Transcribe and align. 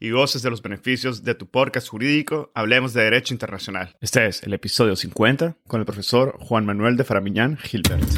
y 0.00 0.10
goces 0.10 0.42
de 0.42 0.50
los 0.50 0.62
beneficios 0.62 1.24
de 1.24 1.34
tu 1.34 1.46
podcast 1.50 1.88
jurídico 1.88 2.52
Hablemos 2.54 2.92
de 2.92 3.02
Derecho 3.02 3.34
Internacional. 3.34 3.96
Este 4.00 4.26
es 4.26 4.42
el 4.44 4.52
episodio 4.52 4.94
50 4.94 5.56
con 5.66 5.80
el 5.80 5.86
profesor 5.86 6.36
Juan 6.38 6.64
Manuel 6.64 6.96
de 6.96 7.04
Faramiñán 7.04 7.56
Gilbert. 7.56 8.08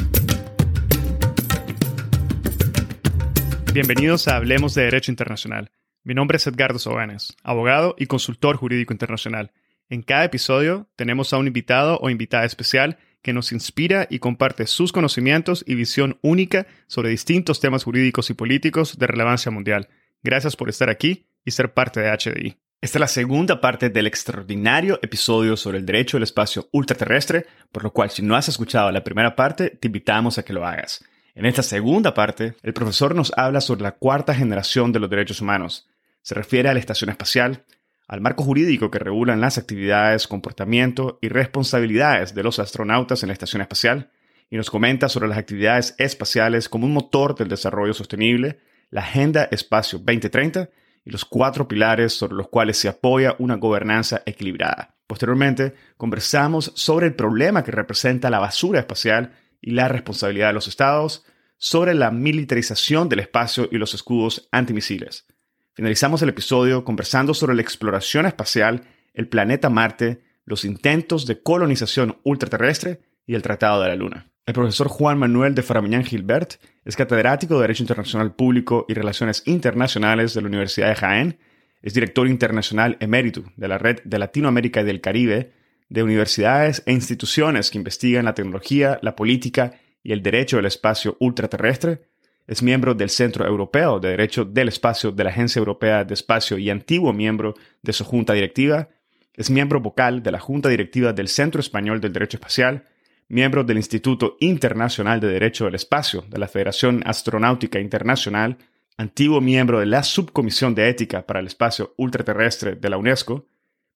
Bienvenidos 3.73 4.27
a 4.27 4.35
Hablemos 4.35 4.75
de 4.75 4.83
Derecho 4.83 5.11
Internacional. 5.11 5.71
Mi 6.03 6.13
nombre 6.13 6.37
es 6.37 6.45
Edgardo 6.45 6.77
Sobanes, 6.77 7.35
abogado 7.43 7.95
y 7.97 8.05
consultor 8.05 8.57
jurídico 8.57 8.93
internacional. 8.93 9.51
En 9.89 10.03
cada 10.03 10.25
episodio 10.25 10.87
tenemos 10.95 11.33
a 11.33 11.37
un 11.37 11.47
invitado 11.47 11.97
o 11.99 12.09
invitada 12.09 12.45
especial 12.45 12.99
que 13.23 13.33
nos 13.33 13.51
inspira 13.51 14.07
y 14.09 14.19
comparte 14.19 14.67
sus 14.67 14.91
conocimientos 14.91 15.63
y 15.67 15.75
visión 15.75 16.19
única 16.21 16.67
sobre 16.87 17.09
distintos 17.09 17.59
temas 17.59 17.83
jurídicos 17.83 18.29
y 18.29 18.33
políticos 18.33 18.97
de 18.97 19.07
relevancia 19.07 19.51
mundial. 19.51 19.89
Gracias 20.23 20.55
por 20.55 20.69
estar 20.69 20.89
aquí 20.89 21.27
y 21.45 21.51
ser 21.51 21.73
parte 21.73 21.99
de 21.99 22.11
HDI. 22.11 22.57
Esta 22.81 22.97
es 22.97 22.99
la 22.99 23.07
segunda 23.07 23.61
parte 23.61 23.91
del 23.91 24.07
extraordinario 24.07 24.97
episodio 25.03 25.55
sobre 25.55 25.77
el 25.77 25.85
derecho 25.85 26.17
al 26.17 26.23
espacio 26.23 26.67
ultraterrestre, 26.71 27.45
por 27.71 27.83
lo 27.83 27.93
cual 27.93 28.09
si 28.09 28.23
no 28.23 28.35
has 28.35 28.49
escuchado 28.49 28.91
la 28.91 29.03
primera 29.03 29.35
parte, 29.35 29.69
te 29.69 29.87
invitamos 29.87 30.39
a 30.39 30.43
que 30.43 30.53
lo 30.53 30.65
hagas. 30.65 31.05
En 31.35 31.45
esta 31.45 31.61
segunda 31.61 32.13
parte, 32.13 32.55
el 32.63 32.73
profesor 32.73 33.13
nos 33.13 33.31
habla 33.37 33.61
sobre 33.61 33.83
la 33.83 33.91
cuarta 33.91 34.33
generación 34.33 34.91
de 34.91 34.99
los 34.99 35.11
derechos 35.11 35.41
humanos. 35.41 35.87
Se 36.23 36.33
refiere 36.33 36.69
a 36.69 36.73
la 36.73 36.79
estación 36.79 37.11
espacial, 37.11 37.65
al 38.07 38.19
marco 38.19 38.43
jurídico 38.43 38.89
que 38.89 38.99
regulan 38.99 39.39
las 39.41 39.59
actividades, 39.59 40.27
comportamiento 40.27 41.19
y 41.21 41.29
responsabilidades 41.29 42.33
de 42.33 42.43
los 42.43 42.57
astronautas 42.57 43.21
en 43.21 43.27
la 43.27 43.33
estación 43.33 43.61
espacial, 43.61 44.09
y 44.49 44.57
nos 44.57 44.71
comenta 44.71 45.07
sobre 45.07 45.29
las 45.29 45.37
actividades 45.37 45.95
espaciales 45.97 46.67
como 46.67 46.87
un 46.87 46.93
motor 46.93 47.35
del 47.35 47.47
desarrollo 47.47 47.93
sostenible, 47.93 48.59
la 48.89 49.01
Agenda 49.01 49.47
Espacio 49.51 49.99
2030 49.99 50.69
y 51.03 51.11
los 51.11 51.25
cuatro 51.25 51.67
pilares 51.67 52.13
sobre 52.13 52.35
los 52.35 52.49
cuales 52.49 52.77
se 52.77 52.87
apoya 52.87 53.35
una 53.39 53.55
gobernanza 53.55 54.21
equilibrada. 54.25 54.95
Posteriormente, 55.07 55.73
conversamos 55.97 56.71
sobre 56.75 57.07
el 57.07 57.15
problema 57.15 57.63
que 57.63 57.71
representa 57.71 58.29
la 58.29 58.39
basura 58.39 58.79
espacial 58.79 59.33
y 59.59 59.71
la 59.71 59.87
responsabilidad 59.87 60.47
de 60.47 60.53
los 60.53 60.67
estados, 60.67 61.25
sobre 61.57 61.93
la 61.93 62.09
militarización 62.09 63.07
del 63.07 63.19
espacio 63.19 63.69
y 63.71 63.77
los 63.77 63.93
escudos 63.93 64.47
antimisiles. 64.51 65.27
Finalizamos 65.73 66.21
el 66.21 66.29
episodio 66.29 66.83
conversando 66.83 67.33
sobre 67.33 67.55
la 67.55 67.61
exploración 67.61 68.25
espacial, 68.25 68.81
el 69.13 69.27
planeta 69.27 69.69
Marte, 69.69 70.23
los 70.45 70.65
intentos 70.65 71.27
de 71.27 71.41
colonización 71.43 72.19
ultraterrestre 72.23 73.01
y 73.27 73.35
el 73.35 73.41
Tratado 73.41 73.81
de 73.81 73.89
la 73.89 73.95
Luna. 73.95 74.30
El 74.47 74.55
profesor 74.55 74.87
Juan 74.87 75.19
Manuel 75.19 75.53
de 75.53 75.61
Faramiñán 75.61 76.03
Gilbert 76.03 76.53
es 76.83 76.95
catedrático 76.95 77.55
de 77.55 77.61
Derecho 77.61 77.83
Internacional 77.83 78.33
Público 78.33 78.85
y 78.89 78.95
Relaciones 78.95 79.43
Internacionales 79.45 80.33
de 80.33 80.41
la 80.41 80.47
Universidad 80.47 80.89
de 80.89 80.95
Jaén, 80.95 81.39
es 81.83 81.93
director 81.93 82.27
internacional 82.27 82.97
emérito 82.99 83.43
de 83.55 83.67
la 83.67 83.77
Red 83.77 83.99
de 84.03 84.17
Latinoamérica 84.17 84.81
y 84.81 84.85
del 84.85 84.99
Caribe 84.99 85.51
de 85.89 86.01
universidades 86.01 86.81
e 86.87 86.91
instituciones 86.91 87.69
que 87.69 87.77
investigan 87.77 88.25
la 88.25 88.33
tecnología, 88.33 88.97
la 89.03 89.15
política 89.15 89.79
y 90.01 90.11
el 90.11 90.23
derecho 90.23 90.55
del 90.55 90.65
espacio 90.65 91.17
ultraterrestre, 91.19 92.01
es 92.47 92.63
miembro 92.63 92.95
del 92.95 93.11
Centro 93.11 93.45
Europeo 93.45 93.99
de 93.99 94.09
Derecho 94.09 94.43
del 94.43 94.69
Espacio 94.69 95.11
de 95.11 95.23
la 95.23 95.29
Agencia 95.29 95.59
Europea 95.59 96.03
de 96.03 96.15
Espacio 96.15 96.57
y 96.57 96.71
antiguo 96.71 97.13
miembro 97.13 97.53
de 97.83 97.93
su 97.93 98.03
junta 98.03 98.33
directiva, 98.33 98.89
es 99.35 99.51
miembro 99.51 99.79
vocal 99.81 100.23
de 100.23 100.31
la 100.31 100.39
junta 100.39 100.67
directiva 100.67 101.13
del 101.13 101.27
Centro 101.27 101.61
Español 101.61 102.01
del 102.01 102.11
Derecho 102.11 102.37
Espacial, 102.37 102.85
miembro 103.31 103.63
del 103.63 103.77
Instituto 103.77 104.35
Internacional 104.41 105.21
de 105.21 105.27
Derecho 105.29 105.63
del 105.63 105.75
Espacio 105.75 106.25
de 106.27 106.37
la 106.37 106.49
Federación 106.49 107.01
Astronáutica 107.05 107.79
Internacional, 107.79 108.57
antiguo 108.97 109.39
miembro 109.39 109.79
de 109.79 109.85
la 109.85 110.03
Subcomisión 110.03 110.75
de 110.75 110.89
Ética 110.89 111.25
para 111.25 111.39
el 111.39 111.47
Espacio 111.47 111.93
Ultraterrestre 111.95 112.75
de 112.75 112.89
la 112.89 112.97
UNESCO, 112.97 113.45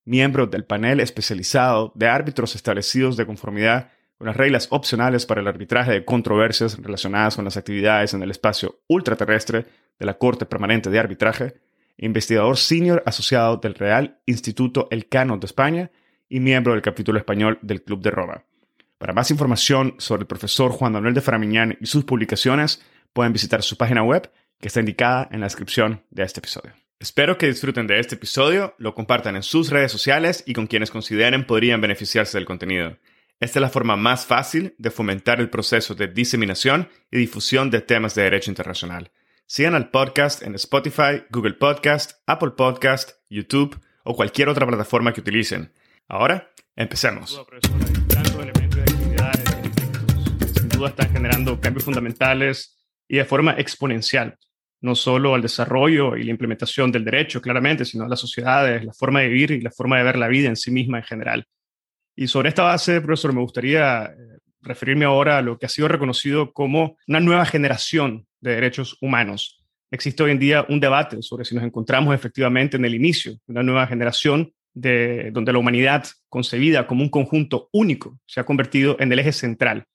miembro 0.06 0.48
del 0.48 0.64
panel 0.64 1.02
especializado 1.02 1.92
de 1.96 2.08
árbitros 2.08 2.56
establecidos 2.56 3.18
de 3.18 3.26
conformidad 3.26 3.90
con 4.18 4.28
las 4.28 4.38
reglas 4.38 4.70
opcionales 4.72 5.26
para 5.26 5.42
el 5.42 5.48
arbitraje 5.50 5.92
de 5.92 6.06
controversias 6.06 6.82
relacionadas 6.82 7.36
con 7.36 7.44
las 7.44 7.58
actividades 7.58 8.14
en 8.14 8.24
el 8.24 8.32
espacio 8.32 8.80
ultraterrestre 8.88 9.66
de 10.00 10.06
la 10.06 10.18
Corte 10.18 10.46
Permanente 10.46 10.90
de 10.90 11.00
Arbitraje, 11.00 11.56
investigador 11.98 12.56
senior 12.56 13.04
asociado 13.06 13.58
del 13.58 13.76
Real 13.76 14.18
Instituto 14.28 14.88
Elcano 14.92 15.38
de 15.38 15.46
España 15.46 15.92
y 16.30 16.40
miembro 16.40 16.72
del 16.72 16.82
capítulo 16.82 17.20
español 17.20 17.60
del 17.62 17.84
Club 17.84 18.02
de 18.02 18.12
Roma. 18.12 18.46
Para 18.98 19.14
más 19.14 19.30
información 19.30 19.96
sobre 19.98 20.22
el 20.22 20.28
profesor 20.28 20.72
Juan 20.72 20.94
Manuel 20.94 21.14
de 21.14 21.22
Faramiñán 21.22 21.78
y 21.82 21.86
sus 21.86 22.06
publicaciones, 22.06 22.82
pueden 23.12 23.34
visitar 23.34 23.62
su 23.62 23.78
página 23.78 24.04
web 24.04 24.32
que 24.60 24.70
está 24.70 24.80
indicada 24.80 25.28
en 25.32 25.42
la 25.42 25.48
descripción 25.48 26.04
de 26.12 26.24
este 26.24 26.40
episodio. 26.40 26.74
Espero 26.98 27.38
que 27.38 27.48
disfruten 27.48 27.88
de 27.88 28.00
este 28.00 28.16
episodio, 28.16 28.74
lo 28.78 28.96
compartan 28.96 29.36
en 29.36 29.44
sus 29.44 29.70
redes 29.70 29.92
sociales 29.92 30.44
y 30.48 30.54
con 30.54 30.68
quienes 30.68 30.92
consideren 30.92 31.46
podrían 31.46 31.82
beneficiarse 31.82 32.38
del 32.38 32.46
contenido. 32.46 32.98
Esta 33.42 33.60
es 33.60 33.62
la 33.62 33.70
forma 33.70 33.98
más 33.98 34.26
fácil 34.26 34.76
de 34.78 34.92
fomentar 34.92 35.42
el 35.42 35.50
proceso 35.50 35.94
de 35.94 36.08
diseminación 36.08 36.88
y 37.12 37.18
difusión 37.18 37.70
de 37.70 37.82
temas 37.82 38.16
de 38.16 38.24
derecho 38.24 38.50
internacional. 38.50 39.12
Sigan 39.46 39.76
al 39.76 39.92
podcast 39.92 40.42
en 40.42 40.56
Spotify, 40.56 41.26
Google 41.30 41.56
Podcast, 41.56 42.22
Apple 42.28 42.52
Podcast, 42.52 43.12
YouTube 43.30 43.78
o 44.06 44.16
cualquier 44.16 44.48
otra 44.48 44.66
plataforma 44.66 45.12
que 45.12 45.20
utilicen. 45.20 45.74
Ahora, 46.08 46.50
empecemos 46.78 47.46
duda 50.76 50.90
están 50.90 51.12
generando 51.12 51.60
cambios 51.60 51.86
fundamentales 51.86 52.78
y 53.08 53.18
de 53.18 53.26
forma 53.26 53.54
exponencial, 53.58 54.38
no 54.82 54.96
solo 54.96 55.34
al 55.34 55.42
desarrollo 55.42 56.18
y 56.18 56.24
la 56.24 56.32
implementación 56.32 56.92
del 56.92 57.06
derecho, 57.06 57.42
claramente, 57.42 57.86
sino 57.86 58.04
a 58.04 58.10
las 58.10 58.20
sociedades, 58.20 58.84
la 58.84 58.94
forma 58.94 59.22
de 59.22 59.30
vivir 59.30 59.52
y 59.52 59.62
la 59.62 59.72
forma 59.72 59.98
de 59.98 60.04
ver 60.04 60.18
la 60.18 60.28
vida 60.28 60.50
en 60.50 60.56
sí 60.56 60.72
misma 60.72 60.98
en 60.98 61.04
general. 61.04 61.48
Y 62.16 62.28
sobre 62.28 62.50
esta 62.50 62.64
base, 62.64 63.02
profesor, 63.02 63.34
me 63.34 63.42
gustaría 63.42 64.06
eh, 64.06 64.16
referirme 64.62 65.06
ahora 65.06 65.38
a 65.38 65.42
lo 65.42 65.58
que 65.58 65.66
ha 65.66 65.70
sido 65.70 65.88
reconocido 65.88 66.52
como 66.52 66.98
una 67.08 67.20
nueva 67.20 67.46
generación 67.46 68.28
de 68.42 68.56
derechos 68.56 68.98
humanos. 69.02 69.64
Existe 69.92 70.24
hoy 70.24 70.32
en 70.32 70.40
día 70.40 70.66
un 70.68 70.80
debate 70.80 71.22
sobre 71.22 71.46
si 71.46 71.56
nos 71.56 71.64
encontramos 71.64 72.14
efectivamente 72.14 72.78
en 72.78 72.86
el 72.86 72.96
inicio 72.96 73.34
de 73.34 73.40
una 73.54 73.64
nueva 73.64 73.88
generación 73.88 74.52
de, 74.74 75.30
donde 75.32 75.54
la 75.54 75.60
humanidad, 75.60 76.06
concebida 76.28 76.86
como 76.86 77.02
un 77.02 77.10
conjunto 77.10 77.70
único, 77.72 78.20
se 78.26 78.40
ha 78.40 78.46
convertido 78.46 78.98
en 79.00 79.12
el 79.12 79.20
eje 79.20 79.32
central 79.32 79.86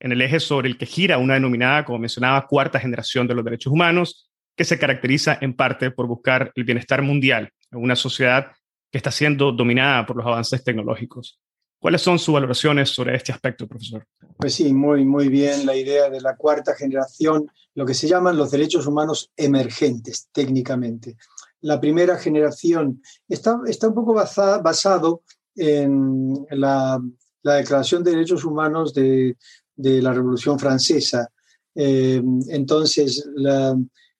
en 0.00 0.12
el 0.12 0.22
eje 0.22 0.40
sobre 0.40 0.68
el 0.68 0.78
que 0.78 0.86
gira 0.86 1.18
una 1.18 1.34
denominada, 1.34 1.84
como 1.84 1.98
mencionaba, 1.98 2.46
cuarta 2.46 2.80
generación 2.80 3.26
de 3.28 3.34
los 3.34 3.44
derechos 3.44 3.72
humanos, 3.72 4.30
que 4.56 4.64
se 4.64 4.78
caracteriza 4.78 5.38
en 5.40 5.54
parte 5.54 5.90
por 5.90 6.06
buscar 6.06 6.50
el 6.54 6.64
bienestar 6.64 7.02
mundial 7.02 7.50
en 7.70 7.82
una 7.82 7.96
sociedad 7.96 8.52
que 8.90 8.98
está 8.98 9.10
siendo 9.10 9.52
dominada 9.52 10.04
por 10.06 10.16
los 10.16 10.26
avances 10.26 10.64
tecnológicos. 10.64 11.38
¿Cuáles 11.78 12.02
son 12.02 12.18
sus 12.18 12.34
valoraciones 12.34 12.90
sobre 12.90 13.16
este 13.16 13.32
aspecto, 13.32 13.66
profesor? 13.66 14.04
Pues 14.36 14.54
sí, 14.54 14.72
muy, 14.72 15.04
muy 15.04 15.28
bien 15.28 15.64
la 15.64 15.76
idea 15.76 16.10
de 16.10 16.20
la 16.20 16.36
cuarta 16.36 16.74
generación, 16.74 17.50
lo 17.74 17.86
que 17.86 17.94
se 17.94 18.08
llaman 18.08 18.36
los 18.36 18.50
derechos 18.50 18.86
humanos 18.86 19.30
emergentes 19.36 20.28
técnicamente. 20.32 21.16
La 21.62 21.80
primera 21.80 22.18
generación 22.18 23.02
está, 23.28 23.60
está 23.66 23.88
un 23.88 23.94
poco 23.94 24.12
basado 24.14 25.22
en 25.54 26.46
la, 26.50 27.00
la 27.42 27.54
Declaración 27.54 28.04
de 28.04 28.10
Derechos 28.10 28.44
Humanos 28.44 28.92
de 28.92 29.36
de 29.80 30.02
la 30.02 30.12
Revolución 30.12 30.58
Francesa. 30.58 31.30
Eh, 31.74 32.22
entonces, 32.48 33.24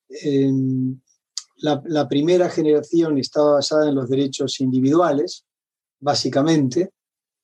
em, 0.09 1.01
la, 1.57 1.83
la, 1.87 2.09
primera 2.09 2.49
generación 2.49 3.19
estaba 3.19 3.55
basada 3.55 3.89
en 3.89 3.95
los 3.95 4.09
derechos 4.09 4.61
individuales, 4.61 5.45
básicamente, 6.01 6.91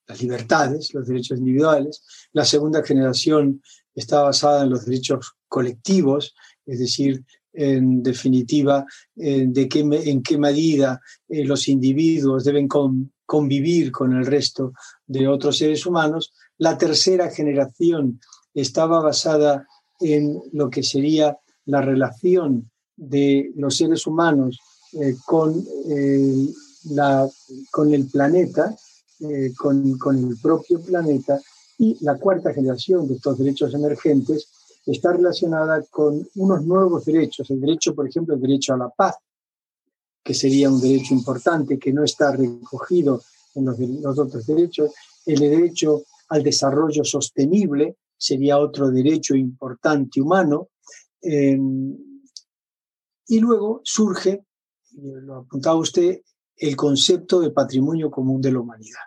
las 0.07 0.23
libertades, 0.23 0.95
los 0.95 1.07
derechos 1.07 1.39
individuales. 1.39 2.03
La 2.33 2.45
segunda 2.45 2.83
generación 2.83 3.63
está 3.95 4.23
basada 4.23 4.65
en 4.65 4.71
los 4.71 4.87
derechos 4.87 5.35
colectivos, 5.49 6.35
es 6.65 6.79
decir, 6.79 7.25
en 7.57 8.03
definitiva, 8.03 8.85
de 9.15 9.69
qué, 9.69 9.81
en 9.81 10.23
qué 10.23 10.39
medida 10.39 11.01
eh, 11.29 11.45
los 11.45 11.69
individuos 11.69 12.45
deben 12.45 12.69
convivir 13.25 13.91
con 13.91 14.15
el 14.15 14.27
resto 14.27 14.73
de 15.07 15.27
otros 15.27 15.57
seres 15.57 15.87
humanos. 15.87 16.33
La 16.59 16.79
tercera 16.79 17.31
generación 17.31 18.21
estaba 18.55 19.01
basada 19.01 19.67
en 20.01 20.41
lo 20.53 20.71
que 20.71 20.83
sería 20.83 21.39
la 21.67 21.81
relación 21.81 22.71
de 22.97 23.53
los 23.57 23.77
seres 23.77 24.07
humanos 24.07 24.59
eh, 24.93 25.17
con, 25.25 25.67
eh, 25.89 26.49
la, 26.91 27.29
con 27.71 27.93
el 27.93 28.07
planeta, 28.07 28.75
con, 29.57 29.97
con 29.97 30.29
el 30.29 30.37
propio 30.37 30.79
planeta, 30.83 31.41
y 31.79 31.97
la 32.05 32.19
cuarta 32.19 32.53
generación 32.53 33.09
de 33.09 33.15
estos 33.15 33.39
derechos 33.39 33.73
emergentes 33.75 34.49
está 34.87 35.13
relacionada 35.13 35.83
con 35.91 36.27
unos 36.37 36.65
nuevos 36.65 37.05
derechos, 37.05 37.51
el 37.51 37.61
derecho, 37.61 37.95
por 37.95 38.09
ejemplo, 38.09 38.35
el 38.35 38.41
derecho 38.41 38.75
a 38.75 38.79
la 38.79 38.89
paz, 38.89 39.17
que 40.23 40.35
sería 40.35 40.71
un 40.71 40.81
derecho 40.81 41.15
importante 41.15 41.79
que 41.79 41.93
no 41.93 42.05
está 42.05 42.33
recogido 42.33 43.23
en 43.55 43.65
los, 43.65 44.19
otros 44.19 44.47
derechos, 44.47 44.93
el 45.25 45.41
derecho 45.41 46.03
al 46.29 46.43
desarrollo 46.43 47.05
sostenible 47.05 47.97
sería 48.17 48.59
otro 48.59 48.91
derecho 48.91 49.35
importante 49.35 50.21
humano, 50.21 50.69
em, 51.21 51.97
y 53.29 53.41
luego 53.41 53.81
surge, 53.85 54.45
lo 54.93 55.37
apuntaba 55.37 55.77
usted, 55.77 56.21
el 56.57 56.77
concepto 56.77 57.41
de 57.41 57.51
patrimonio 57.51 58.11
común 58.11 58.41
de 58.41 58.53
la 58.53 58.61
humanidad, 58.61 59.07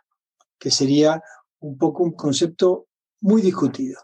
que 0.57 0.69
sería 0.69 1.21
un 1.59 1.77
poco 1.77 2.03
un 2.03 2.11
concepto 2.11 2.87
muy 3.21 3.41
discutido 3.41 3.99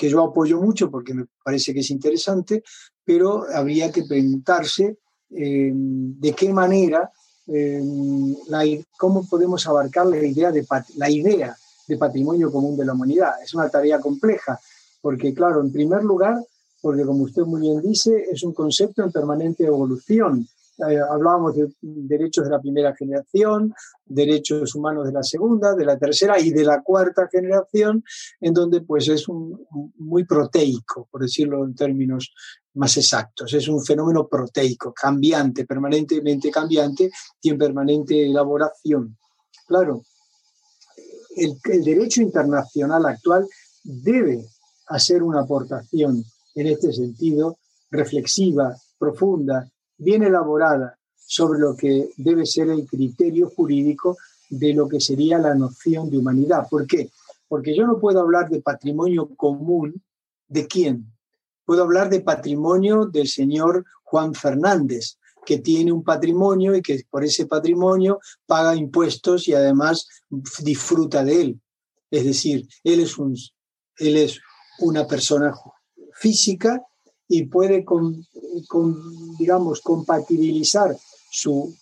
que 0.00 0.08
yo 0.08 0.24
apoyo 0.24 0.58
mucho 0.58 0.90
porque 0.90 1.12
me 1.12 1.26
parece 1.44 1.74
que 1.74 1.80
es 1.80 1.90
interesante, 1.90 2.62
pero 3.04 3.44
habría 3.54 3.92
que 3.92 4.04
preguntarse 4.04 4.96
eh, 5.28 5.72
de 5.74 6.32
qué 6.32 6.50
manera, 6.54 7.10
eh, 7.46 8.82
cómo 8.96 9.28
podemos 9.28 9.66
abarcar 9.66 10.06
la 10.06 10.24
idea, 10.24 10.50
de, 10.52 10.66
la 10.96 11.10
idea 11.10 11.54
de 11.90 11.98
patrimonio 11.98 12.50
común 12.50 12.76
de 12.76 12.84
la 12.84 12.92
humanidad. 12.92 13.34
Es 13.42 13.52
una 13.54 13.68
tarea 13.68 14.00
compleja, 14.00 14.58
porque 15.02 15.34
claro, 15.34 15.60
en 15.60 15.72
primer 15.72 16.02
lugar, 16.04 16.38
porque 16.80 17.04
como 17.04 17.24
usted 17.24 17.42
muy 17.42 17.60
bien 17.62 17.82
dice, 17.82 18.24
es 18.30 18.42
un 18.42 18.54
concepto 18.54 19.02
en 19.02 19.12
permanente 19.12 19.64
evolución. 19.64 20.46
Eh, 20.88 20.98
hablábamos 20.98 21.56
de 21.56 21.68
derechos 21.82 22.44
de 22.44 22.50
la 22.50 22.60
primera 22.60 22.94
generación, 22.96 23.74
derechos 24.06 24.74
humanos 24.74 25.04
de 25.06 25.12
la 25.12 25.22
segunda, 25.22 25.74
de 25.74 25.84
la 25.84 25.98
tercera 25.98 26.40
y 26.40 26.50
de 26.50 26.64
la 26.64 26.80
cuarta 26.80 27.28
generación, 27.30 28.02
en 28.40 28.54
donde 28.54 28.80
pues 28.80 29.08
es 29.08 29.28
un, 29.28 29.66
muy 29.98 30.24
proteico, 30.24 31.06
por 31.10 31.20
decirlo 31.20 31.64
en 31.64 31.74
términos 31.74 32.32
más 32.74 32.96
exactos. 32.96 33.52
Es 33.52 33.68
un 33.68 33.84
fenómeno 33.84 34.26
proteico, 34.26 34.94
cambiante, 34.94 35.66
permanentemente 35.66 36.50
cambiante 36.50 37.10
y 37.42 37.50
en 37.50 37.58
permanente 37.58 38.24
elaboración. 38.24 39.18
Claro, 39.66 40.02
el, 41.36 41.82
derecho 41.82 42.22
internacional 42.22 43.06
actual 43.06 43.46
debe 43.82 44.46
hacer 44.88 45.22
una 45.22 45.40
aportación 45.40 46.24
en 46.54 46.66
este 46.66 46.92
sentido 46.92 47.58
reflexiva, 47.90 48.76
profunda, 48.98 49.70
bien 49.96 50.22
elaborada 50.22 50.96
sobre 51.16 51.60
lo 51.60 51.76
que 51.76 52.10
debe 52.16 52.46
ser 52.46 52.68
el 52.68 52.86
criterio 52.86 53.50
jurídico 53.50 54.16
de 54.48 54.74
lo 54.74 54.88
que 54.88 55.00
sería 55.00 55.38
la 55.38 55.54
noción 55.54 56.10
de 56.10 56.18
humanidad. 56.18 56.66
¿Por 56.68 56.86
qué? 56.86 57.10
Porque 57.48 57.76
yo 57.76 57.86
no 57.86 57.98
puedo 57.98 58.20
hablar 58.20 58.48
de 58.48 58.60
patrimonio 58.60 59.28
común 59.36 60.02
de 60.48 60.66
quién. 60.66 61.06
Puedo 61.64 61.84
hablar 61.84 62.10
de 62.10 62.20
patrimonio 62.20 63.06
del 63.06 63.28
señor 63.28 63.84
Juan 64.02 64.34
Fernández, 64.34 65.18
que 65.44 65.58
tiene 65.58 65.92
un 65.92 66.04
patrimonio 66.04 66.74
y 66.74 66.82
que 66.82 67.02
por 67.10 67.24
ese 67.24 67.46
patrimonio 67.46 68.20
paga 68.46 68.74
impuestos 68.74 69.48
y 69.48 69.54
además 69.54 70.06
disfruta 70.62 71.24
de 71.24 71.40
él. 71.40 71.60
Es 72.10 72.24
decir, 72.24 72.66
él 72.84 73.00
es, 73.00 73.18
un, 73.18 73.36
él 73.98 74.16
es 74.16 74.40
una 74.80 75.06
persona 75.06 75.54
física 76.14 76.82
y 77.28 77.44
puede, 77.44 77.84
con, 77.84 78.26
digamos, 79.38 79.80
compatibilizar 79.80 80.96
su, 81.30 81.72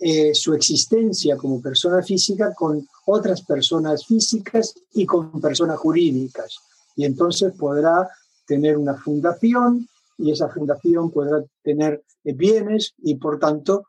eh, 0.00 0.34
su 0.34 0.52
existencia 0.52 1.36
como 1.36 1.62
persona 1.62 2.02
física 2.02 2.52
con 2.54 2.86
otras 3.06 3.42
personas 3.42 4.04
físicas 4.04 4.74
y 4.94 5.06
con 5.06 5.40
personas 5.40 5.78
jurídicas. 5.78 6.56
Y 6.96 7.04
entonces 7.04 7.52
podrá 7.56 8.08
tener 8.46 8.76
una 8.76 8.94
fundación 8.94 9.88
y 10.18 10.30
esa 10.30 10.48
fundación 10.48 11.10
podrá 11.10 11.44
tener 11.62 12.02
bienes 12.22 12.94
y 12.98 13.16
por 13.16 13.38
tanto 13.38 13.84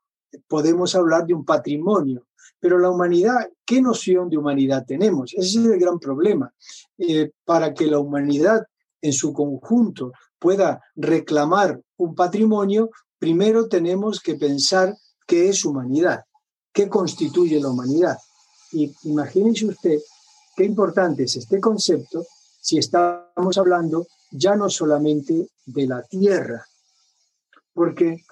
podemos 0.47 0.95
hablar 0.95 1.25
de 1.25 1.33
un 1.33 1.45
patrimonio. 1.45 2.27
Pero 2.59 2.79
la 2.79 2.89
humanidad, 2.89 3.49
¿qué 3.65 3.81
noción 3.81 4.29
de 4.29 4.37
humanidad 4.37 4.85
tenemos? 4.85 5.33
Ese 5.33 5.59
es 5.59 5.65
el 5.65 5.79
gran 5.79 5.99
problema. 5.99 6.51
Eh, 6.97 7.31
para 7.45 7.73
que 7.73 7.87
la 7.87 7.99
humanidad 7.99 8.65
en 9.01 9.13
su 9.13 9.31
conjunto 9.31 10.11
pueda 10.39 10.81
reclamar 10.95 11.79
un 11.97 12.15
patrimonio, 12.15 12.89
primero 13.19 13.67
tenemos 13.67 14.19
que 14.19 14.35
pensar 14.35 14.95
qué 15.27 15.49
es 15.49 15.65
humanidad, 15.65 16.21
qué 16.73 16.89
constituye 16.89 17.59
la 17.59 17.69
humanidad. 17.69 18.17
Y 18.71 18.93
imagínense 19.03 19.65
usted 19.65 19.99
qué 20.55 20.65
importante 20.65 21.23
es 21.23 21.35
este 21.35 21.59
concepto 21.59 22.25
si 22.59 22.77
estamos 22.77 23.57
hablando 23.57 24.07
ya 24.31 24.55
no 24.55 24.69
solamente 24.69 25.49
de 25.65 25.87
la 25.87 26.03
tierra, 26.03 26.65
porque 27.73 28.23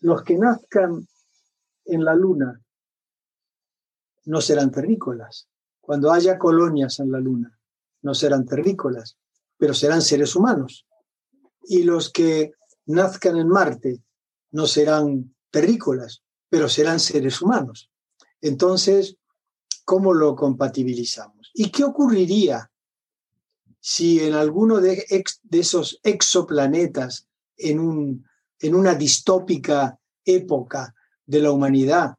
los 0.00 0.22
que 0.22 0.36
nazcan 0.36 1.06
en 1.84 2.04
la 2.04 2.14
luna 2.14 2.60
no 4.26 4.40
serán 4.40 4.70
terrícolas. 4.70 5.48
Cuando 5.80 6.12
haya 6.12 6.38
colonias 6.38 7.00
en 7.00 7.10
la 7.10 7.18
luna, 7.18 7.58
no 8.02 8.14
serán 8.14 8.46
terrícolas, 8.46 9.16
pero 9.56 9.74
serán 9.74 10.02
seres 10.02 10.36
humanos 10.36 10.86
y 11.62 11.82
los 11.82 12.10
que 12.10 12.52
nazcan 12.86 13.36
en 13.36 13.48
Marte 13.48 14.02
no 14.52 14.66
serán 14.66 15.34
terrícolas, 15.50 16.22
pero 16.48 16.68
serán 16.68 17.00
seres 17.00 17.40
humanos. 17.40 17.90
Entonces, 18.40 19.16
¿cómo 19.84 20.12
lo 20.14 20.34
compatibilizamos? 20.34 21.50
¿Y 21.54 21.70
qué 21.70 21.84
ocurriría 21.84 22.69
si 23.80 24.20
en 24.20 24.34
alguno 24.34 24.80
de, 24.80 25.06
esos 25.50 26.00
exoplanetas, 26.02 27.26
en, 27.56 27.80
un, 27.80 28.26
en 28.58 28.74
una 28.74 28.94
distópica 28.94 29.98
época 30.24 30.94
de 31.26 31.40
la 31.40 31.50
humanidad, 31.50 32.14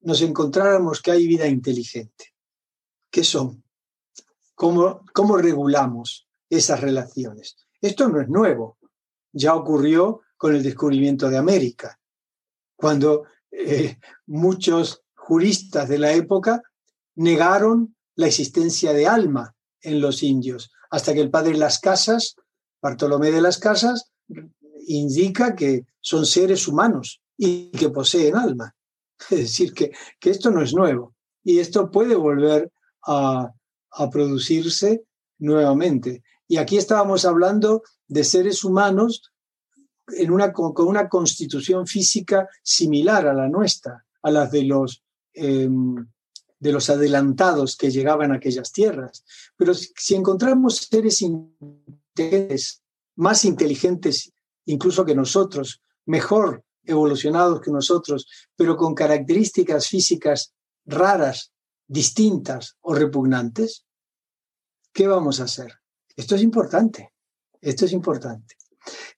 nos 0.00 0.20
encontráramos 0.22 1.00
que 1.00 1.12
hay 1.12 1.26
vida 1.26 1.46
inteligente? 1.46 2.34
¿Qué 3.10 3.24
son? 3.24 3.62
¿Cómo, 4.54 5.04
cómo 5.12 5.36
regulamos 5.36 6.28
esas 6.48 6.80
relaciones? 6.80 7.56
Esto 7.80 8.08
no 8.08 8.20
es 8.20 8.28
nuevo 8.28 8.78
ya 9.32 9.54
ocurrió 9.54 10.20
con 10.36 10.54
el 10.54 10.62
descubrimiento 10.62 11.28
de 11.30 11.38
América, 11.38 11.98
cuando 12.76 13.24
eh, 13.50 13.98
muchos 14.26 15.02
juristas 15.14 15.88
de 15.88 15.98
la 15.98 16.12
época 16.12 16.62
negaron 17.14 17.96
la 18.14 18.26
existencia 18.26 18.92
de 18.92 19.06
alma 19.06 19.54
en 19.80 20.00
los 20.00 20.22
indios, 20.22 20.72
hasta 20.92 21.14
que 21.14 21.22
el 21.22 21.30
padre 21.30 21.56
las 21.56 21.78
casas, 21.78 22.36
Bartolomé 22.82 23.30
de 23.30 23.40
las 23.40 23.58
Casas, 23.58 24.12
indica 24.86 25.56
que 25.56 25.86
son 26.00 26.26
seres 26.26 26.68
humanos 26.68 27.22
y 27.36 27.70
que 27.70 27.88
poseen 27.88 28.36
alma. 28.36 28.74
Es 29.30 29.38
decir, 29.38 29.72
que, 29.72 29.92
que 30.20 30.30
esto 30.30 30.50
no 30.50 30.60
es 30.60 30.74
nuevo 30.74 31.14
y 31.44 31.60
esto 31.60 31.90
puede 31.90 32.14
volver 32.14 32.70
a, 33.06 33.50
a 33.92 34.10
producirse 34.10 35.04
nuevamente. 35.38 36.22
Y 36.46 36.58
aquí 36.58 36.76
estábamos 36.76 37.24
hablando 37.24 37.82
de 38.06 38.24
seres 38.24 38.62
humanos 38.62 39.32
en 40.08 40.30
una, 40.30 40.52
con 40.52 40.86
una 40.86 41.08
constitución 41.08 41.86
física 41.86 42.48
similar 42.62 43.26
a 43.28 43.32
la 43.32 43.48
nuestra, 43.48 44.04
a 44.22 44.30
las 44.30 44.50
de 44.50 44.64
los, 44.64 45.02
em, 45.32 46.06
de 46.62 46.70
los 46.70 46.88
adelantados 46.90 47.76
que 47.76 47.90
llegaban 47.90 48.30
a 48.30 48.36
aquellas 48.36 48.70
tierras. 48.70 49.24
Pero 49.56 49.74
si 49.74 50.14
encontramos 50.14 50.76
seres 50.76 51.24
más 53.16 53.44
inteligentes 53.44 54.32
incluso 54.66 55.04
que 55.04 55.16
nosotros, 55.16 55.82
mejor 56.06 56.64
evolucionados 56.84 57.60
que 57.60 57.72
nosotros, 57.72 58.28
pero 58.54 58.76
con 58.76 58.94
características 58.94 59.88
físicas 59.88 60.54
raras, 60.84 61.52
distintas 61.88 62.76
o 62.80 62.94
repugnantes, 62.94 63.84
¿qué 64.92 65.08
vamos 65.08 65.40
a 65.40 65.44
hacer? 65.44 65.80
Esto 66.14 66.36
es 66.36 66.42
importante, 66.42 67.12
esto 67.60 67.86
es 67.86 67.92
importante. 67.92 68.54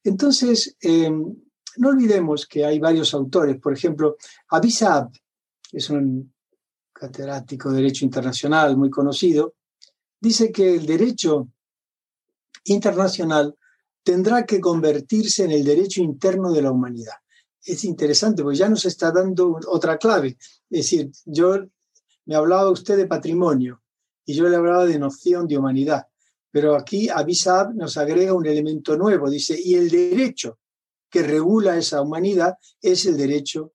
Entonces, 0.03 0.75
em, 0.81 1.37
no 1.77 1.89
olvidemos 1.91 2.47
que 2.47 2.65
hay 2.65 2.79
varios 2.79 3.13
autores, 3.13 3.61
por 3.61 3.75
ejemplo, 3.75 4.17
Abisab 4.49 5.11
es 5.73 5.91
un 5.91 6.34
catedrático 7.05 7.71
de 7.71 7.77
Derecho 7.77 8.05
Internacional 8.05 8.77
muy 8.77 8.91
conocido, 8.91 9.55
dice 10.21 10.51
que 10.51 10.75
el 10.75 10.87
derecho 10.87 11.49
internacional 12.65 13.55
tendrá 14.03 14.45
que 14.45 14.61
convertirse 14.61 15.45
en 15.45 15.53
el 15.53 15.65
derecho 15.65 16.03
interno 16.03 16.53
de 16.53 16.63
la 16.63 16.71
humanidad. 16.71 17.15
Es 17.63 17.85
interesante, 17.85 18.43
porque 18.43 18.59
ya 18.59 18.69
nos 18.69 18.85
está 18.85 19.11
dando 19.11 19.59
otra 19.67 19.97
clave. 19.99 20.37
Es 20.71 20.81
decir, 20.83 21.11
yo 21.25 21.59
me 22.27 22.35
hablaba 22.35 22.71
usted 22.71 22.97
de 22.97 23.07
patrimonio 23.07 23.83
y 24.25 24.35
yo 24.35 24.49
le 24.49 24.57
hablaba 24.57 24.87
de 24.87 24.99
noción 24.99 25.47
de 25.47 25.59
humanidad, 25.59 26.07
pero 26.51 26.77
aquí 26.77 27.09
Abisab 27.09 27.75
nos 27.75 27.97
agrega 27.99 28.33
un 28.33 28.47
elemento 28.47 28.97
nuevo, 28.97 29.29
dice, 29.29 29.59
y 29.63 29.75
el 29.75 29.91
derecho 29.91 30.59
que 31.11 31.23
regula 31.23 31.77
esa 31.77 32.01
humanidad 32.01 32.55
es 32.81 33.05
el 33.07 33.17
derecho 33.17 33.73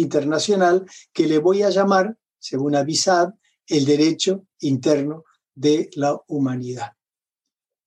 internacional 0.00 0.84
que 1.12 1.26
le 1.26 1.38
voy 1.38 1.62
a 1.62 1.70
llamar, 1.70 2.16
según 2.38 2.76
Abisab, 2.76 3.34
el 3.66 3.84
derecho 3.84 4.46
interno 4.60 5.24
de 5.54 5.90
la 5.94 6.18
humanidad. 6.28 6.92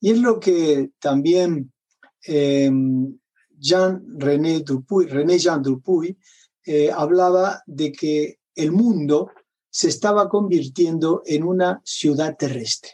Y 0.01 0.11
es 0.11 0.19
lo 0.19 0.39
que 0.39 0.91
también 0.99 1.71
em, 2.23 3.17
Jean-René 3.57 4.61
Dupuy, 4.61 5.07
René 5.07 5.37
Jean 5.37 5.61
Dupuy 5.61 6.17
eh, 6.65 6.91
hablaba 6.91 7.61
de 7.65 7.91
que 7.91 8.39
el 8.55 8.71
mundo 8.71 9.31
se 9.69 9.89
estaba 9.89 10.27
convirtiendo 10.27 11.21
en 11.25 11.43
una 11.43 11.81
ciudad 11.83 12.35
terrestre. 12.37 12.91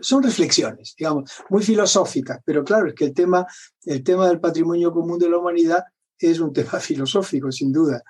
son 0.00 0.22
reflexiones, 0.22 0.94
digamos, 0.98 1.30
muy 1.50 1.62
filosóficas, 1.62 2.40
pero 2.44 2.64
claro, 2.64 2.88
es 2.88 2.94
que 2.94 3.04
el 3.04 3.14
tema, 3.14 3.46
el 3.84 4.02
tema 4.02 4.28
del 4.28 4.40
patrimonio 4.40 4.92
común 4.92 5.18
de 5.18 5.30
la 5.30 5.38
humanidad 5.38 5.84
es 6.18 6.40
un 6.40 6.52
tema 6.52 6.80
filosófico, 6.80 7.52
sin 7.52 7.72
duda. 7.72 8.02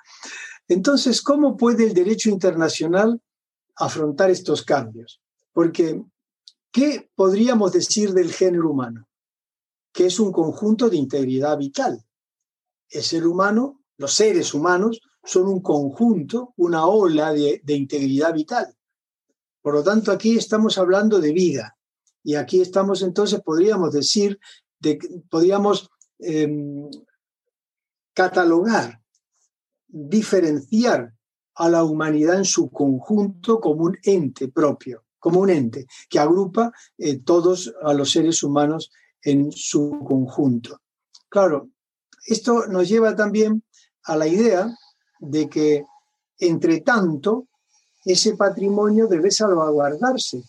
Entonces, 0.69 1.23
¿cómo 1.23 1.57
puede 1.57 1.85
el 1.85 1.95
derecho 1.95 2.31
internacional 2.31 3.21
afrontar 3.77 4.31
estos 4.31 4.63
cambios? 4.63 5.21
Porque 5.53 6.03
¿Qué 6.77 7.09
podríamos 7.15 7.73
decir 7.73 8.13
del 8.13 8.31
género 8.31 8.69
humano? 8.69 9.09
Que 9.95 10.05
es 10.09 10.21
un 10.21 10.31
conjunto 10.31 10.91
de 10.91 10.99
integridad 10.99 11.57
vital. 11.57 12.05
El 12.91 13.03
ser 13.03 13.27
humano, 13.27 13.83
los 13.97 14.13
seres 14.13 14.53
humanos, 14.53 15.01
son 15.25 15.49
un 15.49 15.63
conjunto, 15.63 16.53
una 16.59 16.85
ola 16.85 17.33
de, 17.33 17.63
integridad 17.69 18.35
vital. 18.35 18.77
Por 19.63 19.73
lo 19.73 19.83
tanto, 19.83 20.13
aquí 20.13 20.37
estamos 20.37 20.77
hablando 20.77 21.19
de 21.19 21.33
vida. 21.33 21.79
Y 22.23 22.35
aquí 22.35 22.61
estamos 22.61 23.01
entonces, 23.01 23.41
podríamos 23.41 23.95
decir, 23.95 24.39
de, 24.79 24.99
podríamos 25.31 25.89
em, 26.19 26.91
catalogar, 28.13 29.01
diferenciar 29.97 31.13
a 31.55 31.69
la 31.69 31.85
humanidad 31.85 32.37
en 32.37 32.45
su 32.45 32.71
conjunto 32.71 33.61
como 33.61 33.85
un 33.85 33.99
ente 34.03 34.49
propio 34.49 35.07
como 35.27 35.41
un 35.41 35.51
ente 35.51 35.89
que 36.09 36.21
agrupa 36.21 36.73
eh, 36.99 37.19
todos 37.19 37.75
a 37.83 37.93
los 37.93 38.13
seres 38.13 38.45
humanos 38.45 38.93
en 39.23 39.51
su 39.51 39.99
conjunto. 40.07 40.81
Claro, 41.29 41.71
esto 42.27 42.69
nos 42.69 42.89
lleva 42.89 43.17
también 43.17 43.65
a 44.05 44.15
la 44.15 44.29
idea 44.29 44.73
de 45.19 45.49
que, 45.49 45.85
entre 46.39 46.81
tanto, 46.83 47.49
ese 48.05 48.37
patrimonio 48.37 49.09
debe 49.09 49.33
salvaguardarse, 49.33 50.45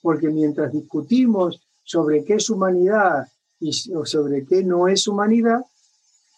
porque 0.00 0.28
mientras 0.28 0.70
discutimos 0.70 1.60
sobre 1.82 2.24
qué 2.24 2.34
es 2.34 2.48
humanidad 2.48 3.26
y 3.58 3.72
sobre 3.72 4.46
qué 4.46 4.62
no 4.62 4.86
es 4.86 5.08
humanidad, 5.08 5.60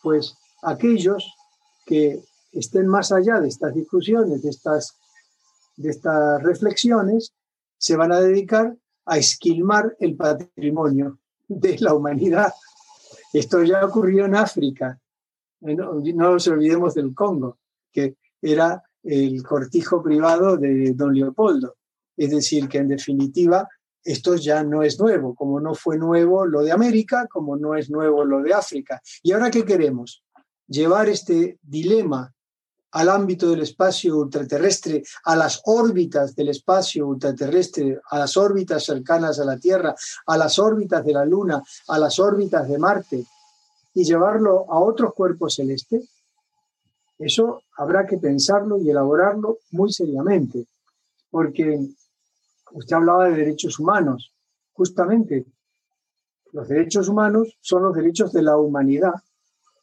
pues 0.03 0.35
aquellos 0.63 1.31
que 1.85 2.23
estén 2.59 2.87
más 2.87 3.13
allá 3.13 3.41
de 3.41 3.49
estas 3.49 3.75
discusiones, 3.75 4.43
de 4.43 4.51
estas, 4.51 4.99
de 5.77 5.91
estas 5.91 6.43
reflexiones, 6.43 7.33
se 7.79 7.97
van 7.97 8.13
a 8.13 8.21
dedicar 8.21 8.77
a 9.05 9.19
esquilmar 9.19 9.97
el 10.01 10.17
patrimonio 10.17 11.19
de 11.49 11.79
la 11.79 11.95
humanidad. 11.95 12.53
Esto 13.33 13.63
ya 13.63 13.85
ocurrió 13.85 14.25
en 14.25 14.35
África. 14.35 14.99
No, 15.61 16.01
nos 16.01 16.49
olvidemos 16.49 16.95
del 16.95 17.15
Congo, 17.15 17.59
que 17.93 18.17
era 18.41 18.83
el 19.03 19.43
cortijo 19.43 20.03
privado 20.03 20.57
de 20.57 20.93
don 20.95 21.15
Leopoldo. 21.15 21.77
Es 22.17 22.31
decir, 22.31 22.69
que 22.69 22.79
en 22.79 22.89
definitiva 22.89 23.69
esto 24.03 24.37
ya 24.37 24.63
no 24.63 24.83
es 24.83 24.99
nuevo, 25.01 25.35
como 25.35 25.61
no 25.61 25.75
fue 25.75 25.99
nuevo 25.99 26.47
lo 26.47 26.63
de 26.63 26.73
América, 26.73 27.27
como 27.31 27.57
no 27.57 27.75
es 27.75 27.91
nuevo 27.91 28.25
lo 28.25 28.41
de 28.41 28.55
África. 28.55 29.01
¿Y 29.23 29.33
ahora 29.33 29.51
qué 29.51 29.65
queremos? 29.65 30.25
Llevar 30.69 31.09
este 31.09 31.59
dilema 31.63 32.33
al 32.97 33.11
ámbito 33.11 33.51
del 33.51 33.61
espacio 33.61 34.17
ultraterrestre, 34.17 35.03
a 35.25 35.37
las 35.37 35.61
órbitas 35.67 36.35
del 36.35 36.49
espacio 36.49 37.07
ultraterrestre, 37.07 38.01
a 38.11 38.21
las 38.21 38.39
órbitas 38.39 38.85
cercanas 38.85 39.39
a 39.39 39.45
la 39.45 39.59
Tierra, 39.59 39.95
a 40.27 40.37
las 40.39 40.59
órbitas 40.59 41.05
de 41.05 41.13
la 41.13 41.27
Luna, 41.27 41.63
a 41.89 41.99
las 41.99 42.19
órbitas 42.19 42.67
de 42.67 42.79
Marte, 42.79 43.27
y 43.93 44.03
llevarlo 44.03 44.65
a 44.73 44.81
otros 44.81 45.13
cuerpos 45.13 45.57
celestes, 45.57 46.09
eso 47.19 47.61
habrá 47.77 48.07
que 48.07 48.17
pensarlo 48.17 48.79
y 48.79 48.89
elaborarlo 48.89 49.59
muy 49.73 49.93
seriamente, 49.93 50.67
porque 51.31 51.79
usted 52.73 52.97
hablaba 52.97 53.27
de 53.27 53.37
derechos 53.37 53.79
humanos, 53.79 54.33
justamente 54.73 55.45
los 56.53 56.67
derechos 56.67 57.09
humanos 57.09 57.59
son 57.61 57.83
los 57.83 57.95
derechos 57.95 58.33
de 58.33 58.41
la 58.41 58.57
humanidad. 58.57 59.13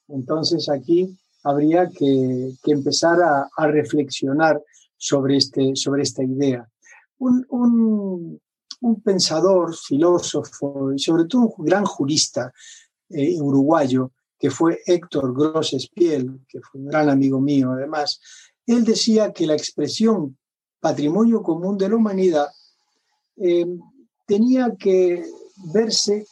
Entonces 0.08 0.68
aquí 0.68 1.16
habría 1.44 1.90
que, 1.90 2.54
empezar 2.66 3.20
a, 3.22 3.68
reflexionar 3.68 4.62
sobre, 4.98 5.38
este, 5.38 5.76
sobre 5.76 6.04
esta 6.04 6.24
idea. 6.24 6.68
Un, 7.20 8.40
pensador, 9.04 9.74
filósofo 9.76 10.92
y 10.94 11.00
sobre 11.00 11.26
todo 11.26 11.54
un 11.58 11.66
gran 11.66 11.86
jurista 11.86 12.52
eh, 13.10 13.40
uruguayo, 13.40 14.12
que 14.38 14.50
fue 14.50 14.80
Héctor 14.86 15.34
Gross 15.34 15.74
Espiel, 15.74 16.42
que 16.50 16.60
fue 16.60 16.82
un 16.82 16.88
gran 16.88 17.10
amigo 17.10 17.40
mío 17.40 17.72
además, 17.72 18.20
él 18.66 18.84
decía 18.84 19.32
que 19.32 19.48
la 19.48 19.54
expresión 19.54 20.38
patrimonio 20.82 21.42
común 21.42 21.78
de 21.78 21.88
la 21.88 21.96
humanidad 21.96 22.48
eh, 23.38 23.66
tenía 24.28 24.76
que 24.78 25.26
verse 25.74 26.26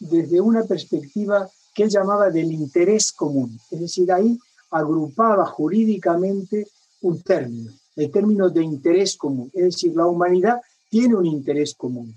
desde 0.00 0.40
una 0.40 0.64
perspectiva 0.64 1.48
que 1.72 1.84
él 1.84 1.90
llamaba 1.90 2.30
del 2.30 2.52
interés 2.52 3.12
común. 3.12 3.58
Es 3.70 3.80
decir, 3.80 4.10
ahí 4.10 4.36
agrupaba 4.72 5.46
jurídicamente 5.46 6.66
un 7.02 7.22
término, 7.22 7.72
el 7.96 8.10
término 8.10 8.48
de 8.48 8.64
interés 8.64 9.16
común. 9.16 9.50
Es 9.52 9.64
decir, 9.64 9.92
la 9.94 10.06
humanidad 10.06 10.60
tiene 10.88 11.14
un 11.14 11.26
interés 11.26 11.74
común. 11.74 12.14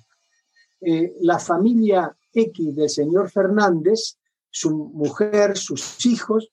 Eh, 0.82 1.16
la 1.22 1.40
familia 1.40 2.16
X 2.34 2.76
del 2.76 2.90
señor 2.90 3.30
Fernández, 3.30 4.18
su 4.50 4.72
mujer, 4.72 5.58
sus 5.58 6.06
hijos, 6.06 6.50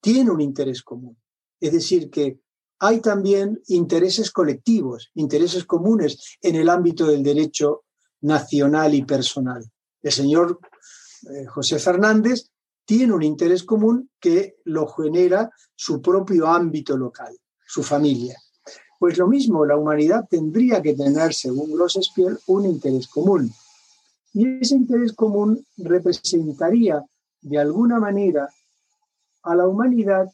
tiene 0.00 0.30
un 0.30 0.40
interés 0.40 0.82
común. 0.82 1.16
Es 1.60 1.72
decir, 1.72 2.10
que 2.10 2.40
hay 2.80 3.00
también 3.00 3.60
intereses 3.68 4.32
colectivos, 4.32 5.10
intereses 5.14 5.64
comunes 5.64 6.36
en 6.40 6.56
el 6.56 6.68
ámbito 6.68 7.06
del 7.06 7.22
derecho 7.22 7.84
nacional 8.22 8.94
y 8.94 9.04
personal. 9.04 9.64
El 10.02 10.12
señor 10.12 10.58
eh, 11.30 11.46
José 11.46 11.78
Fernández 11.78 12.50
tiene 12.84 13.12
un 13.12 13.22
interés 13.22 13.62
común 13.64 14.10
que 14.20 14.56
lo 14.64 14.86
genera 14.88 15.50
su 15.74 16.00
propio 16.00 16.46
ámbito 16.46 16.96
local, 16.96 17.36
su 17.66 17.82
familia. 17.82 18.36
Pues 18.98 19.18
lo 19.18 19.26
mismo, 19.26 19.64
la 19.64 19.76
humanidad 19.76 20.26
tendría 20.28 20.80
que 20.80 20.94
tener, 20.94 21.34
según 21.34 21.72
Grossespiel, 21.72 22.38
un 22.46 22.66
interés 22.66 23.08
común. 23.08 23.52
Y 24.32 24.60
ese 24.60 24.76
interés 24.76 25.12
común 25.12 25.66
representaría 25.76 27.04
de 27.40 27.58
alguna 27.58 27.98
manera 27.98 28.48
a 29.42 29.54
la 29.54 29.66
humanidad 29.66 30.30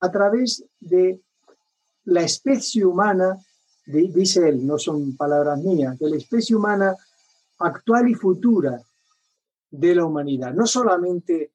a 0.00 0.10
través 0.10 0.64
de 0.80 1.20
la 2.04 2.22
especie 2.22 2.84
humana, 2.84 3.36
dice 3.84 4.48
él, 4.48 4.66
no 4.66 4.78
son 4.78 5.16
palabras 5.16 5.58
mías, 5.60 5.98
de 5.98 6.10
la 6.10 6.16
especie 6.16 6.56
humana 6.56 6.94
actual 7.58 8.08
y 8.08 8.14
futura, 8.14 8.80
de 9.78 9.94
la 9.94 10.04
humanidad, 10.04 10.52
no 10.54 10.66
solamente 10.66 11.52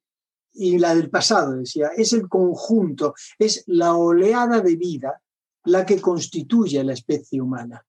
y 0.53 0.77
la 0.77 0.93
del 0.93 1.09
pasado, 1.09 1.53
decía, 1.53 1.91
es 1.95 2.13
el 2.13 2.27
conjunto, 2.27 3.13
es 3.39 3.63
la 3.67 3.95
oleada 3.95 4.59
de 4.59 4.75
vida 4.75 5.21
la 5.65 5.85
que 5.85 6.01
constituye 6.01 6.83
la 6.83 6.93
especie 6.93 7.41
humana. 7.41 7.85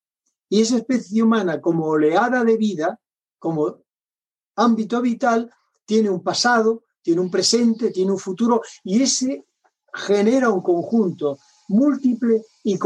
Y 0.48 0.60
esa 0.60 0.76
especie 0.76 1.22
humana 1.22 1.60
como 1.60 1.86
oleada 1.86 2.44
de 2.44 2.56
vida, 2.56 3.00
como 3.38 3.82
ámbito 4.56 5.00
vital, 5.00 5.50
tiene 5.84 6.10
un 6.10 6.22
pasado, 6.22 6.84
tiene 7.02 7.20
un 7.20 7.30
presente, 7.30 7.90
tiene 7.90 8.12
un 8.12 8.18
futuro, 8.18 8.60
y 8.84 9.02
ese 9.02 9.46
genera 9.92 10.50
un 10.50 10.62
conjunto 10.62 11.38
múltiple 11.68 12.42
y, 12.62 12.78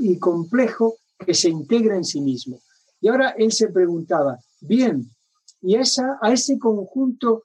y 0.00 0.18
complejo 0.18 0.96
que 1.18 1.34
se 1.34 1.48
integra 1.48 1.96
en 1.96 2.04
sí 2.04 2.20
mismo. 2.20 2.60
Y 3.00 3.08
ahora 3.08 3.30
él 3.30 3.52
se 3.52 3.68
preguntaba, 3.68 4.38
bien, 4.60 5.10
y 5.60 5.76
esa, 5.76 6.18
a 6.20 6.32
ese 6.32 6.58
conjunto, 6.58 7.44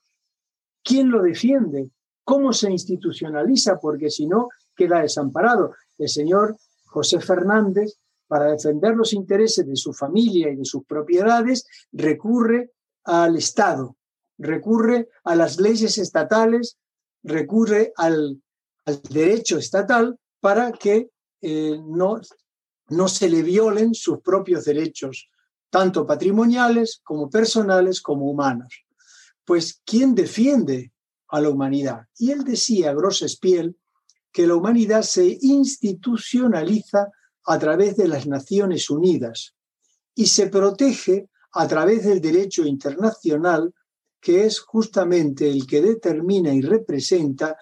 ¿quién 0.83 1.09
lo 1.09 1.23
defiende? 1.23 1.89
¿Cómo 2.23 2.53
se 2.53 2.71
institucionaliza? 2.71 3.79
Porque 3.79 4.09
si 4.09 4.27
no, 4.27 4.49
queda 4.75 5.01
desamparado. 5.01 5.73
El 5.97 6.09
señor 6.09 6.57
José 6.85 7.19
Fernández, 7.19 7.97
para 8.27 8.51
defender 8.51 8.95
los 8.95 9.13
intereses 9.13 9.67
de 9.67 9.75
su 9.75 9.93
familia 9.93 10.49
y 10.49 10.55
de 10.55 10.65
sus 10.65 10.85
propiedades, 10.85 11.67
recurre 11.91 12.71
al 13.03 13.35
Estado, 13.35 13.97
recurre 14.37 15.09
a 15.23 15.35
las 15.35 15.59
leyes 15.59 15.97
estatales, 15.97 16.77
recurre 17.23 17.93
al, 17.95 18.41
derecho 19.09 19.57
estatal 19.57 20.19
para 20.41 20.73
que 20.73 21.09
eh, 21.41 21.79
no, 21.85 22.19
no 22.89 23.07
se 23.07 23.29
le 23.29 23.41
violen 23.41 23.93
sus 23.93 24.19
propios 24.19 24.65
derechos, 24.65 25.29
tanto 25.73 26.05
patrimoniales 26.05 27.01
como 27.03 27.31
personales 27.31 27.99
como 27.99 28.29
humanos. 28.29 28.85
Pues, 29.43 29.81
¿quién 29.83 30.13
defiende 30.13 30.93
a 31.29 31.41
la 31.41 31.49
humanidad? 31.49 32.01
Y 32.15 32.29
él 32.29 32.43
decía, 32.43 32.93
Grossespiel, 32.93 33.75
que 34.31 34.45
la 34.45 34.53
humanidad 34.53 35.01
se 35.01 35.35
institucionaliza 35.41 37.09
a 37.45 37.57
través 37.57 37.97
de 37.97 38.07
las 38.07 38.27
Naciones 38.27 38.91
Unidas 38.91 39.55
y 40.13 40.27
se 40.27 40.45
protege 40.45 41.27
a 41.53 41.67
través 41.67 42.05
del 42.05 42.21
derecho 42.21 42.67
internacional, 42.67 43.73
que 44.21 44.45
es 44.45 44.59
justamente 44.59 45.49
el 45.49 45.65
que 45.65 45.81
determina 45.81 46.53
y 46.53 46.61
representa 46.61 47.57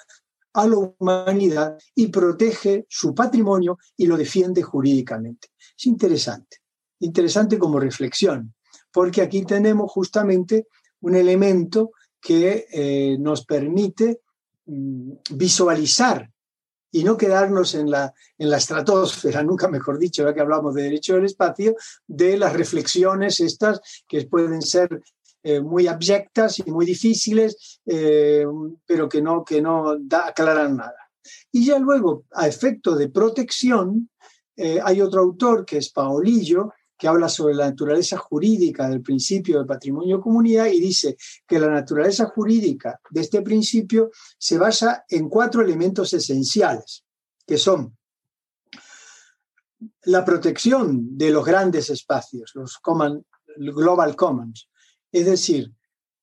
a 0.51 0.67
la 0.67 0.75
humanidad 0.77 1.77
y 1.95 2.07
protege 2.07 2.85
su 2.89 3.15
patrimonio 3.15 3.77
y 3.95 4.05
lo 4.05 4.17
defiende 4.17 4.61
jurídicamente. 4.63 5.47
Es 5.77 5.85
interesante, 5.85 6.60
interesante 7.01 7.59
como 7.59 7.79
reflexión, 7.79 8.53
porque 8.91 9.21
aquí 9.21 9.45
tenemos 9.45 9.91
justamente 9.91 10.67
un 11.01 11.15
elemento 11.15 11.91
que 12.21 12.67
eh, 12.71 13.17
nos 13.19 13.45
permite 13.45 14.21
mm, 14.65 15.11
visualizar 15.31 16.29
y 16.93 17.03
no 17.03 17.17
quedarnos 17.17 17.73
en 17.73 17.89
la, 17.89 18.13
en 18.37 18.49
la 18.49 18.57
estratosfera, 18.57 19.43
nunca 19.43 19.67
mejor 19.67 19.97
dicho, 19.97 20.23
ya 20.23 20.33
que 20.33 20.41
hablamos 20.41 20.75
de 20.75 20.83
derecho 20.83 21.15
del 21.15 21.25
espacio, 21.25 21.75
de 22.05 22.37
las 22.37 22.53
reflexiones 22.53 23.39
estas 23.39 23.81
que 24.07 24.25
pueden 24.25 24.61
ser 24.61 25.01
eh, 25.43 25.59
muy 25.59 25.87
abyectas 25.87 26.59
y 26.59 26.69
muy 26.69 26.85
difíciles, 26.85 27.81
eh, 27.85 28.45
pero 28.85 29.09
que 29.09 29.21
no, 29.21 29.43
que 29.43 29.61
no 29.61 29.97
da, 29.99 30.27
aclaran 30.27 30.77
nada. 30.77 31.09
Y 31.51 31.65
ya 31.65 31.79
luego, 31.79 32.25
a 32.31 32.47
efecto 32.47 32.95
de 32.95 33.09
protección, 33.09 34.09
hay 34.83 35.01
otro 35.01 35.21
autor 35.21 35.65
que 35.65 35.77
es 35.77 35.89
Paolillo, 35.89 36.71
que 37.01 37.07
habla 37.07 37.27
sobre 37.27 37.55
la 37.55 37.67
naturaleza 37.67 38.15
jurídica 38.15 38.87
del 38.87 39.01
principio 39.01 39.57
del 39.57 39.65
patrimonio 39.65 40.21
comunidad 40.21 40.67
y 40.67 40.79
dice 40.79 41.17
que 41.47 41.57
la 41.57 41.67
naturaleza 41.67 42.27
jurídica 42.27 43.01
de 43.09 43.21
este 43.21 43.41
principio 43.41 44.11
se 44.37 44.59
basa 44.59 45.03
en 45.09 45.27
cuatro 45.27 45.63
elementos 45.63 46.13
esenciales, 46.13 47.03
que 47.43 47.57
son 47.57 47.97
la 50.03 50.23
protección 50.23 51.17
de 51.17 51.31
los 51.31 51.43
grandes 51.43 51.89
espacios, 51.89 52.51
los 52.53 52.79
global 53.57 54.15
commons, 54.15 54.69
es 55.11 55.25
decir, 55.25 55.73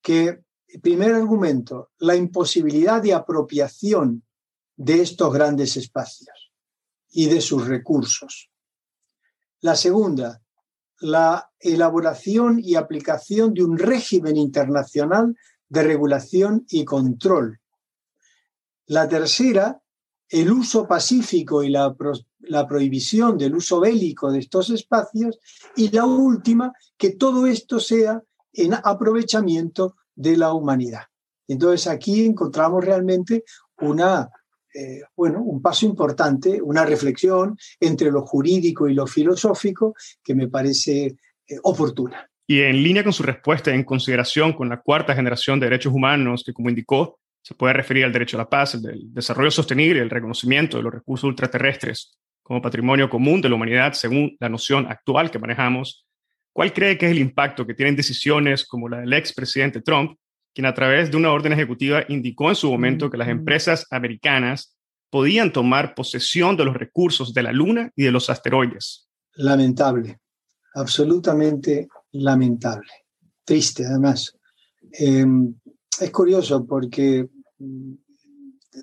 que, 0.01 0.45
primer 0.81 1.13
argumento, 1.13 1.91
la 1.99 2.15
imposibilidad 2.15 3.03
de 3.03 3.15
apropiación 3.15 4.23
de 4.77 5.03
estos 5.03 5.33
grandes 5.33 5.77
espacios 5.77 6.53
y 7.11 7.27
de 7.27 7.41
sus 7.41 7.67
recursos. 7.67 8.49
La 9.61 9.75
segunda, 9.75 10.41
la 11.01 11.51
elaboración 11.61 12.61
y 12.63 12.75
aplicación 12.75 13.55
de 13.55 13.65
un 13.65 13.79
régimen 13.79 14.37
internacional 14.37 15.37
de 15.69 15.83
regulación 15.83 16.65
y 16.69 16.85
control. 16.85 17.61
La 18.87 19.09
tercera, 19.09 19.81
el 20.29 20.51
uso 20.51 20.87
pacífico 20.87 21.63
y 21.63 21.71
la, 21.71 21.95
prohibición 22.67 23.37
del 23.37 23.55
uso 23.55 23.81
bélico 23.81 24.31
de 24.33 24.39
estos 24.39 24.71
espacios. 24.71 25.39
Y 25.77 25.91
la 25.91 26.05
última, 26.05 26.73
que 26.97 27.11
todo 27.11 27.47
esto 27.47 27.81
sea 27.81 28.23
en 28.53 28.75
aprovechamiento 28.75 29.97
de 30.15 30.37
la 30.37 30.53
humanidad. 30.53 31.03
Entonces 31.47 31.87
aquí 31.87 32.25
encontramos 32.25 32.85
realmente 32.85 33.45
una 33.81 34.31
eh, 34.75 35.03
bueno, 35.17 35.43
un 35.43 35.63
paso 35.63 35.87
importante, 35.87 36.61
una 36.63 36.85
reflexión 36.85 37.57
entre 37.81 38.11
lo 38.11 38.25
jurídico 38.25 38.89
y 38.89 38.95
lo 38.95 39.07
filosófico 39.07 39.95
que 40.23 40.35
me 40.35 40.49
parece 40.49 41.17
eh, 41.47 41.57
oportuna. 41.63 42.29
Y 42.47 42.61
en 42.61 42.83
línea 42.83 43.05
con 43.05 43.13
su 43.13 43.23
respuesta 43.23 43.75
en 43.75 43.85
consideración 43.85 44.53
con 44.53 44.69
la 44.69 44.81
cuarta 44.81 45.15
generación 45.15 45.61
de 45.61 45.67
derechos 45.67 45.93
humanos, 45.93 46.43
que 46.45 46.53
como 46.53 46.71
indicó, 46.71 47.19
se 47.43 47.55
puede 47.55 47.75
referir 47.75 48.05
al 48.05 48.13
derecho 48.13 48.37
a 48.37 48.43
la 48.43 48.49
paz, 48.49 48.75
el 48.75 49.13
desarrollo 49.13 49.51
sostenible 49.51 50.01
el 50.01 50.11
reconocimiento 50.11 50.77
de 50.77 50.83
los 50.83 50.93
recursos 50.93 51.29
ultraterrestres 51.29 52.19
como 52.43 52.63
patrimonio 52.63 53.11
común 53.11 53.41
de 53.41 53.49
la 53.49 53.55
humanidad 53.55 53.93
según 53.93 54.37
la 54.41 54.49
noción 54.49 54.87
actual 54.87 55.31
que 55.31 55.39
manejamos, 55.39 56.07
¿cuál 56.53 56.73
cree 56.73 56.97
que 56.97 57.07
es 57.07 57.13
el 57.13 57.19
impacto 57.19 57.67
que 57.67 57.75
tienen 57.75 57.97
decisiones 57.97 58.65
como 58.67 58.89
la 58.89 59.01
del 59.01 59.13
expresidente 59.13 59.83
Trump 59.83 60.19
quien 60.59 60.67
a 60.67 60.75
través 60.75 61.09
de 61.09 61.17
una 61.17 61.31
orden 61.31 61.53
ejecutiva 61.53 62.03
indicó 62.09 62.49
en 62.49 62.57
su 62.57 62.69
momento 62.69 63.09
que 63.09 63.17
las 63.17 63.29
empresas 63.29 63.87
americanas 63.93 64.77
podían 65.09 65.53
tomar 65.53 65.95
posesión 65.95 66.57
de 66.57 66.65
los 66.65 66.75
recursos 66.75 67.33
de 67.33 67.45
la 67.45 67.53
Luna 67.53 67.93
y 67.95 68.03
de 68.03 68.11
los 68.11 68.29
asteroides. 68.29 69.09
Lamentable, 69.35 70.19
absolutamente 70.75 71.87
lamentable, 72.11 72.91
triste 73.45 73.87
además. 73.87 74.37
Em, 74.91 75.55
es 76.01 76.11
curioso 76.11 76.67
porque 76.67 77.29
mm, 77.59 77.93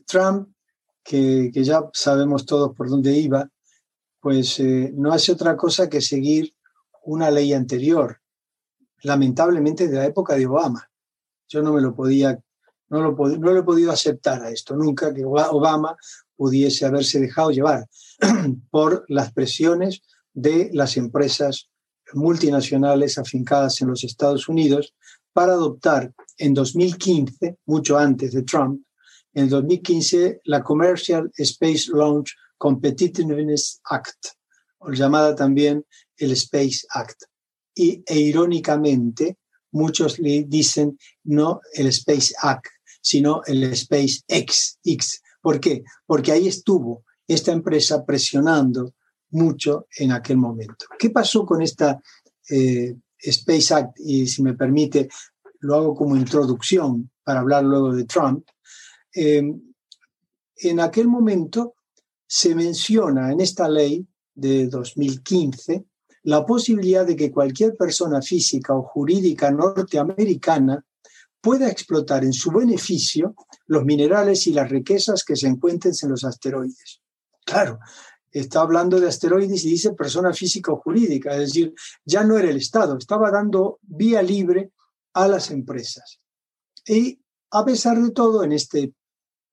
Trump, 0.08 0.48
que, 1.04 1.52
ya 1.52 1.90
sabemos 1.92 2.46
todos 2.46 2.74
por 2.74 2.90
dónde 2.90 3.12
iba, 3.18 3.50
pues 4.22 4.62
eh, 4.62 4.94
no 4.96 5.12
hace 5.12 5.34
otra 5.34 5.58
cosa 5.58 5.90
que 5.90 6.00
seguir 6.00 6.56
una 7.04 7.30
ley 7.30 7.52
anterior, 7.52 8.22
lamentablemente 9.02 9.90
de 9.90 9.98
la 9.98 10.06
época 10.06 10.36
de 10.36 10.48
Obama. 10.48 10.90
Yo 11.48 11.62
no 11.62 11.74
me 11.74 11.82
lo 11.82 11.96
podía, 11.96 12.40
no 12.90 13.02
lo, 13.02 13.12
no 13.12 13.54
lo 13.54 13.60
he 13.60 13.64
podido 13.64 13.92
aceptar 13.92 14.42
a 14.44 14.50
esto 14.50 14.76
nunca, 14.76 15.14
que 15.14 15.24
Obama 15.26 15.96
pudiese 16.36 16.86
haberse 16.86 17.20
dejado 17.20 17.52
llevar 17.52 17.86
por 18.72 19.06
las 19.08 19.32
presiones 19.32 20.02
de 20.34 20.70
las 20.74 20.98
empresas 20.98 21.70
multinacionales 22.14 23.18
afincadas 23.18 23.82
en 23.82 23.90
los 23.90 24.04
Estados 24.04 24.48
Unidos 24.48 24.94
para 25.34 25.54
adoptar 25.54 26.14
en 26.38 26.54
2015, 26.54 27.58
mucho 27.66 27.98
antes 27.98 28.34
de 28.34 28.44
Trump, 28.44 28.82
en 29.34 29.50
2015 29.50 30.42
la 30.46 30.64
Commercial 30.64 31.30
Space 31.38 31.92
Launch 31.94 32.34
Competitiveness 32.58 33.82
Act, 33.90 34.28
o 34.80 34.92
llamada 34.92 35.36
también 35.36 35.86
el 36.18 36.32
Space 36.32 36.86
Act. 36.90 37.24
Y, 37.76 38.02
e 38.06 38.18
irónicamente, 38.18 39.38
muchos 39.76 40.20
le 40.20 40.46
dicen 40.48 40.98
no 41.24 41.62
el 41.74 41.88
Space 41.88 42.34
Act, 42.42 42.68
sino 43.02 43.42
el 43.46 43.64
Space 43.74 44.22
X. 44.28 44.80
¿Por 45.42 45.60
qué? 45.60 45.84
Porque 46.06 46.32
ahí 46.32 46.48
estuvo 46.48 47.04
esta 47.28 47.52
empresa 47.52 48.06
presionando 48.06 48.94
mucho 49.32 49.88
en 49.98 50.12
aquel 50.12 50.38
momento. 50.38 50.86
¿Qué 50.98 51.10
pasó 51.10 51.46
con 51.46 51.62
esta 51.62 52.02
eh, 52.50 52.96
Space 53.18 53.74
Act? 53.74 54.00
Y 54.00 54.28
si 54.28 54.42
me 54.42 54.54
permite, 54.54 55.10
lo 55.60 55.76
hago 55.76 55.96
como 55.96 56.16
introducción 56.16 57.12
para 57.24 57.42
hablar 57.42 57.64
luego 57.64 57.94
de 57.94 58.06
Trump. 58.06 58.48
Em, 59.14 59.62
en 60.58 60.80
aquel 60.80 61.08
momento 61.08 61.76
se 62.26 62.56
menciona 62.56 63.32
en 63.32 63.42
esta 63.42 63.68
ley 63.68 64.08
de 64.34 64.68
2015 64.68 65.86
la 66.26 66.44
posibilidad 66.44 67.06
de 67.06 67.16
que 67.16 67.32
cualquier 67.32 67.76
persona 67.76 68.20
física 68.20 68.74
o 68.74 68.82
jurídica 68.82 69.52
norteamericana 69.52 70.84
pueda 71.40 71.70
explotar 71.70 72.24
en 72.24 72.34
su 72.34 72.52
beneficio 72.52 73.36
los 73.68 73.86
minerales 73.86 74.48
y 74.48 74.54
las 74.54 74.68
riquezas 74.70 75.24
que 75.24 75.36
se 75.36 75.48
encuentren 75.48 75.94
en 76.02 76.10
los 76.10 76.24
asteroides. 76.24 77.02
Claro, 77.46 77.78
está 78.32 78.62
hablando 78.62 79.00
de 79.00 79.08
asteroides 79.08 79.64
y 79.66 79.70
dice 79.70 79.94
persona 79.94 80.34
física 80.34 80.72
o 80.72 80.78
jurídica, 80.78 81.34
es 81.34 81.54
decir, 81.54 81.76
ya 82.04 82.24
no 82.24 82.40
era 82.40 82.50
el 82.50 82.58
Estado, 82.58 82.98
estaba 82.98 83.30
dando 83.30 83.78
vía 83.84 84.24
libre 84.24 84.72
a 85.14 85.28
las 85.28 85.52
empresas. 85.52 86.20
Y 86.88 87.20
a 87.52 87.64
pesar 87.64 88.02
de 88.02 88.10
todo, 88.10 88.44
en 88.44 88.52
este 88.52 88.94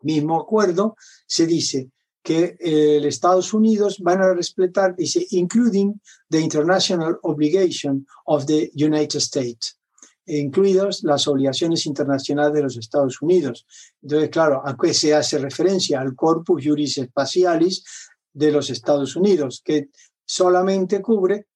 mismo 0.00 0.40
acuerdo 0.40 0.96
se 1.26 1.46
dice, 1.46 1.90
que 2.22 2.56
eh, 2.60 3.00
Estados 3.06 3.52
Unidos 3.52 3.98
van 3.98 4.22
a 4.22 4.32
respetar, 4.32 4.94
dice, 4.96 5.26
including 5.30 6.00
the 6.30 6.40
international 6.40 7.18
obligation 7.22 8.06
of 8.26 8.46
the 8.46 8.70
United 8.74 9.18
States, 9.18 9.78
incluidos 10.26 11.02
las 11.02 11.26
obligaciones 11.26 11.84
internacionales 11.86 12.54
de 12.54 12.62
los 12.62 12.76
Estados 12.76 13.20
Unidos. 13.20 13.66
Entonces, 14.00 14.30
claro, 14.30 14.62
¿a 14.64 14.76
qué 14.76 14.94
se 14.94 15.14
hace 15.14 15.38
referencia? 15.38 16.00
Al 16.00 16.14
Corpus 16.14 16.62
Juris 16.64 16.94
Spatialis 16.94 17.84
de 18.32 18.52
los 18.52 18.70
Estados 18.70 19.16
Unidos, 19.16 19.60
que 19.64 19.88
solamente 20.24 21.02
cubre 21.02 21.48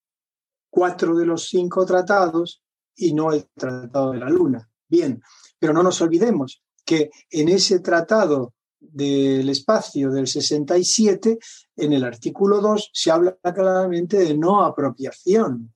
cuatro 0.68 1.16
de 1.16 1.26
los 1.26 1.48
cinco 1.48 1.86
tratados 1.86 2.62
y 2.96 3.14
no 3.14 3.32
el 3.32 3.46
Tratado 3.54 4.12
de 4.12 4.18
la 4.18 4.28
Luna. 4.28 4.68
Bien, 4.88 5.22
pero 5.58 5.72
no 5.72 5.82
nos 5.82 6.00
olvidemos 6.00 6.62
que 6.84 7.10
en 7.30 7.48
ese 7.48 7.80
tratado 7.80 8.54
del 8.80 9.48
espacio 9.48 10.10
del 10.10 10.26
67, 10.26 11.38
en 11.76 11.92
el 11.92 12.04
artículo 12.04 12.60
2 12.60 12.90
se 12.92 13.10
habla 13.10 13.36
claramente 13.42 14.18
de 14.18 14.36
no 14.36 14.64
apropiación. 14.64 15.74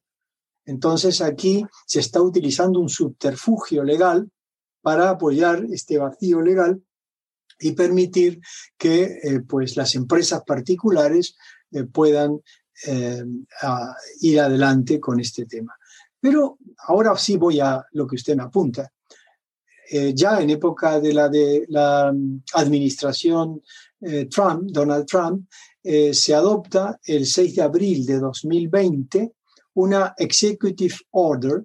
Entonces 0.64 1.20
aquí 1.20 1.64
se 1.86 2.00
está 2.00 2.22
utilizando 2.22 2.78
un 2.78 2.88
subterfugio 2.88 3.82
legal 3.82 4.30
para 4.82 5.10
apoyar 5.10 5.64
este 5.70 5.98
vacío 5.98 6.40
legal 6.40 6.82
y 7.58 7.72
permitir 7.72 8.40
que 8.78 9.02
eh, 9.22 9.40
pues 9.46 9.76
las 9.76 9.94
empresas 9.94 10.42
particulares 10.46 11.36
eh, 11.72 11.84
puedan 11.84 12.40
eh, 12.86 13.24
ir 14.20 14.40
adelante 14.40 14.98
con 14.98 15.20
este 15.20 15.46
tema. 15.46 15.76
Pero 16.20 16.58
ahora 16.86 17.16
sí 17.16 17.36
voy 17.36 17.60
a 17.60 17.84
lo 17.92 18.06
que 18.06 18.16
usted 18.16 18.36
me 18.36 18.42
apunta. 18.42 18.90
Ya 20.14 20.40
en 20.40 20.50
época 20.50 21.00
de 21.00 21.12
la, 21.12 21.28
de 21.28 21.64
la 21.68 22.12
mm, 22.12 22.42
administración 22.54 23.62
Trump, 24.30 24.70
Donald 24.70 25.04
Trump, 25.04 25.46
se 25.82 26.34
adopta 26.34 26.98
el 27.04 27.26
6 27.26 27.56
de 27.56 27.62
abril 27.62 28.06
de 28.06 28.18
2020 28.18 29.32
una 29.74 30.14
executive 30.16 30.94
order 31.10 31.64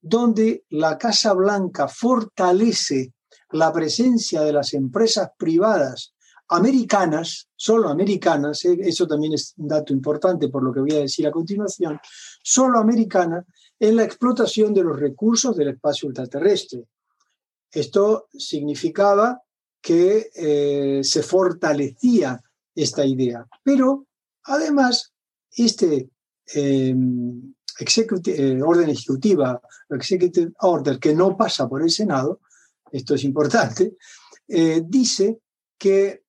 donde 0.00 0.64
la 0.70 0.96
Casa 0.98 1.32
Blanca 1.32 1.88
fortalece 1.88 3.12
la 3.50 3.72
presencia 3.72 4.42
de 4.42 4.52
las 4.52 4.74
empresas 4.74 5.30
privadas 5.36 6.14
americanas, 6.48 7.48
solo 7.56 7.88
americanas, 7.88 8.64
eh, 8.64 8.78
eso 8.80 9.06
también 9.06 9.32
es 9.32 9.54
un 9.56 9.66
dato 9.66 9.92
importante 9.92 10.48
por 10.48 10.62
lo 10.62 10.72
que 10.72 10.80
voy 10.80 10.92
a 10.92 11.00
decir 11.00 11.26
a 11.26 11.32
continuación, 11.32 11.98
solo 12.42 12.78
americanas 12.78 13.44
en 13.80 13.96
la 13.96 14.04
explotación 14.04 14.72
de 14.72 14.84
los 14.84 14.98
recursos 14.98 15.56
del 15.56 15.70
espacio 15.70 16.08
ultraterrestre. 16.08 16.84
Esto 17.70 18.28
significaba 18.32 19.42
que 19.80 20.30
eh, 20.34 21.00
se 21.02 21.22
fortalecía 21.22 22.40
esta 22.74 23.04
idea, 23.04 23.46
pero 23.62 24.06
además 24.44 25.12
este 25.50 26.10
em, 26.46 27.54
eh, 27.78 28.62
orden 28.62 28.88
ejecutiva, 28.88 29.60
executive 29.90 30.52
order, 30.60 30.98
que 30.98 31.14
no 31.14 31.36
pasa 31.36 31.68
por 31.68 31.82
el 31.82 31.90
Senado, 31.90 32.40
esto 32.90 33.14
es 33.14 33.24
importante, 33.24 33.96
eh, 34.48 34.82
dice 34.86 35.40
que 35.78 36.22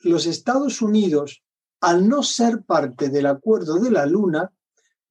los 0.00 0.26
Estados 0.26 0.82
Unidos, 0.82 1.42
al 1.80 2.08
no 2.08 2.22
ser 2.22 2.62
parte 2.62 3.08
del 3.08 3.26
acuerdo 3.26 3.78
de 3.78 3.90
la 3.90 4.06
Luna, 4.06 4.52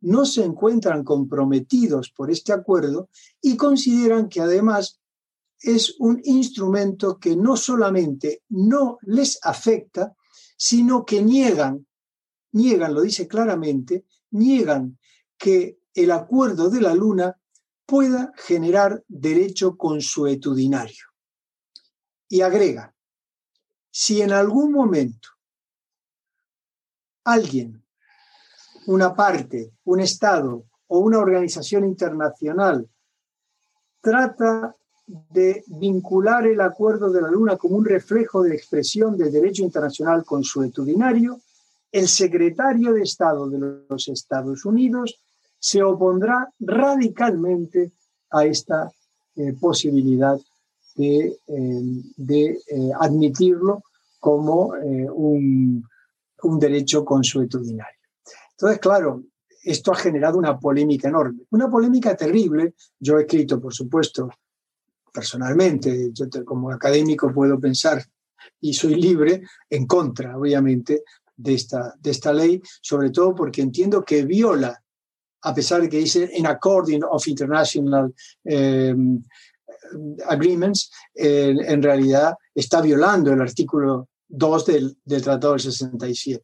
no 0.02 0.26
se 0.26 0.44
encuentran 0.44 1.04
comprometidos 1.04 2.12
por 2.12 2.32
este 2.32 2.54
acuerdo 2.54 3.10
y 3.42 3.58
consideran 3.58 4.30
que 4.30 4.42
además 4.42 5.00
es 5.62 5.96
un 6.00 6.22
instrumento 6.24 7.20
que 7.20 7.36
no 7.36 7.58
solamente 7.58 8.44
no 8.50 8.98
les 9.02 9.40
afecta, 9.44 10.16
sino 10.58 11.06
que 11.06 11.22
niegan, 11.22 11.86
niegan, 12.52 12.94
lo 12.94 13.02
dice 13.02 13.28
claramente, 13.28 14.06
niegan 14.32 14.98
que 15.38 15.80
el 15.94 16.12
acuerdo 16.12 16.70
de 16.70 16.82
la 16.82 16.94
Luna 16.94 17.38
pueda 17.86 18.32
generar 18.36 19.04
derecho 19.08 19.76
consuetudinario. 19.78 21.06
Y 22.28 22.42
agrega, 22.42 22.94
si 23.90 24.22
en 24.22 24.32
algún 24.32 24.72
momento 24.72 25.30
alguien, 27.24 27.84
una 28.88 29.16
parte, 29.16 29.74
un 29.86 30.00
Estado 30.00 30.66
o 30.88 31.00
una 31.00 31.20
organización 31.20 31.86
internacional 31.86 32.90
trata 34.02 34.76
de 35.32 35.64
vincular 35.68 36.46
el 36.46 36.62
acuerdo 36.62 37.10
de 37.10 37.22
la 37.22 37.32
Luna 37.32 37.58
como 37.58 37.78
un 37.78 37.86
reflejo 37.86 38.44
de 38.44 38.56
expresión 38.56 39.18
del 39.18 39.32
derecho 39.32 39.64
internacional 39.64 40.24
consuetudinario, 40.24 41.40
el 41.92 42.08
secretario 42.08 42.94
de 42.94 43.02
Estado 43.02 43.50
de 43.50 43.84
los 43.90 44.08
Estados 44.08 44.66
Unidos 44.66 45.20
se 45.58 45.82
opondrá 45.82 46.48
radicalmente 46.60 47.92
a 48.30 48.46
esta 48.46 48.92
eh, 49.36 49.54
posibilidad 49.60 50.40
de, 50.96 51.38
eh, 51.48 52.58
eh, 52.68 52.92
admitirlo 53.00 53.84
como 54.20 54.74
un, 55.14 55.84
un, 56.44 56.60
derecho 56.60 57.06
consuetudinario. 57.06 58.00
Entonces, 58.52 58.80
claro, 58.80 59.24
esto 59.64 59.94
ha 59.94 59.96
generado 59.96 60.38
una 60.38 60.60
polémica 60.60 61.08
enorme, 61.08 61.44
una 61.52 61.70
polémica 61.70 62.16
terrible. 62.18 62.74
Yo 63.00 63.18
he 63.18 63.22
escrito, 63.22 63.62
por 63.62 63.74
supuesto, 63.74 64.30
personalmente, 65.20 66.12
yo 66.14 66.26
como 66.46 66.72
académico 66.72 67.34
puedo 67.34 67.60
pensar 67.60 68.02
y 68.62 68.74
soy 68.74 68.96
libre 68.96 69.42
en 69.70 69.86
contra, 69.86 70.38
obviamente, 70.38 71.04
de 71.36 71.54
esta, 71.54 71.94
de 72.00 72.12
esta 72.12 72.32
ley, 72.32 72.62
sobre 72.82 73.10
todo 73.10 73.36
porque 73.36 73.62
entiendo 73.62 74.04
que 74.04 74.24
viola 74.24 74.82
a 75.42 75.54
pesar 75.54 75.82
de 75.82 75.90
que 75.90 75.98
dice 75.98 76.30
in 76.36 76.48
according 76.48 77.02
of 77.04 77.28
international 77.28 78.14
em, 78.46 79.22
agreements, 80.28 80.92
en 81.16 81.82
realidad 81.82 82.36
está 82.54 82.82
violando 82.82 83.32
el 83.32 83.42
artículo 83.42 84.10
2 84.28 84.66
del, 84.66 84.98
del 85.04 85.22
Tratado 85.22 85.54
del 85.54 85.62
67. 85.62 86.42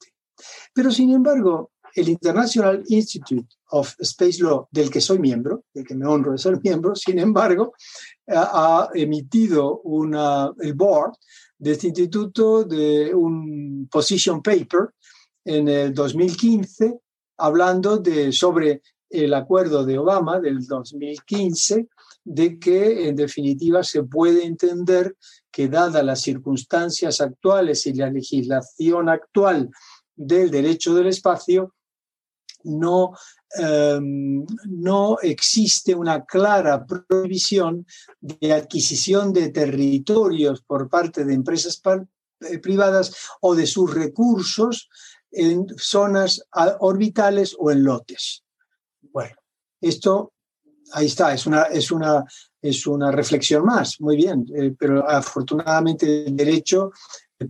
Pero 0.73 0.91
sin 0.91 1.11
embargo, 1.11 1.71
el 1.95 2.09
International 2.09 2.83
Institute 2.87 3.47
of 3.71 3.95
Space 3.99 4.43
Law, 4.43 4.67
del 4.69 4.89
que 4.89 5.01
soy 5.01 5.17
miembro, 5.17 5.63
del 5.73 5.85
que 5.85 5.95
me 5.95 6.05
honro 6.05 6.33
de 6.33 6.37
ser 6.37 6.59
miembro, 6.63 6.95
sin 6.95 7.19
embargo, 7.19 7.73
ha, 8.27 8.89
emitido 8.93 9.79
una, 9.83 10.51
el 10.59 10.73
board 10.73 11.13
de 11.57 11.71
este 11.71 11.87
instituto 11.87 12.65
de 12.65 13.13
un 13.15 13.87
position 13.89 14.41
paper 14.41 14.89
en 15.45 15.67
el 15.69 15.93
2015 15.93 16.99
hablando 17.37 17.97
de, 17.97 18.31
sobre 18.31 18.81
el 19.09 19.33
acuerdo 19.33 19.85
de 19.85 19.97
Obama 19.97 20.39
del 20.39 20.65
2015, 20.65 21.87
de 22.23 22.59
que 22.59 23.07
en 23.07 23.15
definitiva 23.15 23.83
se 23.83 24.03
puede 24.03 24.45
entender 24.45 25.15
que 25.51 25.67
dadas 25.67 26.03
las 26.03 26.21
circunstancias 26.21 27.21
actuales 27.21 27.85
y 27.85 27.93
la 27.93 28.09
legislación 28.09 29.09
actual 29.09 29.69
del 30.15 30.49
derecho 30.49 30.93
del 30.93 31.07
espacio, 31.07 31.74
no, 32.65 33.13
em, 33.57 34.45
no 34.67 35.17
existe 35.21 35.95
una 35.95 36.25
clara 36.25 36.85
prohibición 36.85 37.85
de 38.19 38.53
adquisición 38.53 39.31
de 39.33 39.49
territorios 39.49 40.61
por 40.61 40.89
parte 40.89 41.25
de 41.25 41.33
empresas 41.33 41.81
eh, 42.41 42.59
privadas 42.59 43.15
o 43.41 43.55
de 43.55 43.65
sus 43.65 43.93
recursos 43.93 44.89
en 45.31 45.65
zonas 45.77 46.41
orbitales 46.79 47.55
o 47.59 47.71
en 47.71 47.83
lotes. 47.83 48.43
Bueno, 49.01 49.35
esto 49.81 50.33
ahí 50.93 51.07
está, 51.07 51.33
es 51.33 51.45
una, 51.45 51.63
es 51.63 51.91
una, 51.91 52.23
es 52.61 52.87
una 52.87 53.11
reflexión 53.11 53.65
más, 53.65 53.99
muy 53.99 54.15
bien, 54.15 54.45
eh, 54.55 54.73
pero 54.77 55.07
afortunadamente 55.09 56.25
el 56.25 56.35
derecho 56.35 56.91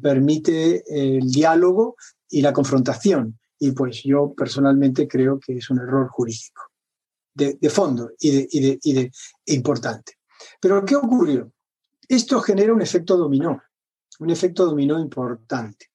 permite 0.02 0.84
el 0.88 1.30
diálogo 1.30 1.96
y 2.30 2.42
la 2.42 2.54
confrontación. 2.54 3.40
Y 3.66 3.72
pues 3.72 4.04
yo 4.04 4.32
personalmente 4.36 5.08
creo 5.08 5.40
que 5.40 5.58
es 5.58 5.72
un 5.72 5.80
error 5.80 6.08
jurídico 6.08 6.62
de, 7.34 7.58
fondo 7.72 8.12
y 8.20 8.30
de, 8.62 8.80
y, 8.84 8.94
de, 8.94 9.12
importante. 9.48 10.20
Pero 10.62 10.86
¿qué 10.86 10.96
ocurrió? 10.96 11.52
Esto 12.08 12.40
genera 12.42 12.76
un 12.76 12.84
efecto 12.84 13.18
dominó, 13.18 13.60
un 14.20 14.30
efecto 14.30 14.66
dominó 14.68 15.00
importante, 15.00 15.88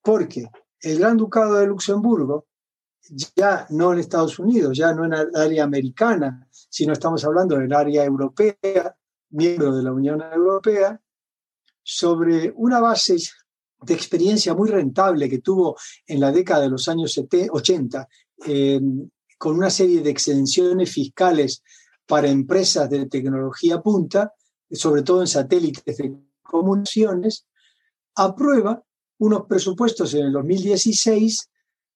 porque 0.00 0.48
el 0.80 1.00
Gran 1.00 1.16
Ducado 1.16 1.54
de 1.54 1.66
Luxemburgo, 1.66 2.46
ya 3.34 3.66
no 3.70 3.92
en 3.92 3.98
Estados 3.98 4.38
Unidos, 4.38 4.78
ya 4.78 4.94
no 4.94 5.04
en 5.04 5.14
el 5.14 5.34
área 5.34 5.64
americana, 5.64 6.46
sino 6.52 6.92
estamos 6.92 7.24
hablando 7.24 7.58
del 7.58 7.72
área 7.72 8.04
europea, 8.04 8.96
miembro 9.30 9.74
de 9.74 9.82
la 9.82 9.92
Unión 9.92 10.22
Europea, 10.32 11.00
sobre 11.82 12.52
una 12.54 12.78
base 12.78 13.16
de 13.82 13.94
experiencia 13.94 14.54
muy 14.54 14.68
rentable 14.68 15.28
que 15.28 15.38
tuvo 15.38 15.76
en 16.06 16.20
la 16.20 16.32
década 16.32 16.62
de 16.62 16.70
los 16.70 16.88
años 16.88 17.18
80, 17.18 18.08
eh, 18.46 18.80
con 19.38 19.56
una 19.56 19.70
serie 19.70 20.00
de 20.00 20.10
exenciones 20.10 20.90
fiscales 20.90 21.62
para 22.06 22.28
empresas 22.28 22.88
de 22.88 23.06
tecnología 23.06 23.80
punta, 23.80 24.32
sobre 24.70 25.02
todo 25.02 25.20
en 25.20 25.26
satélites 25.26 25.96
de 25.96 26.16
comunicaciones, 26.42 27.46
aprueba 28.14 28.82
unos 29.18 29.46
presupuestos 29.46 30.14
en 30.14 30.26
el 30.26 30.32
2016 30.32 31.50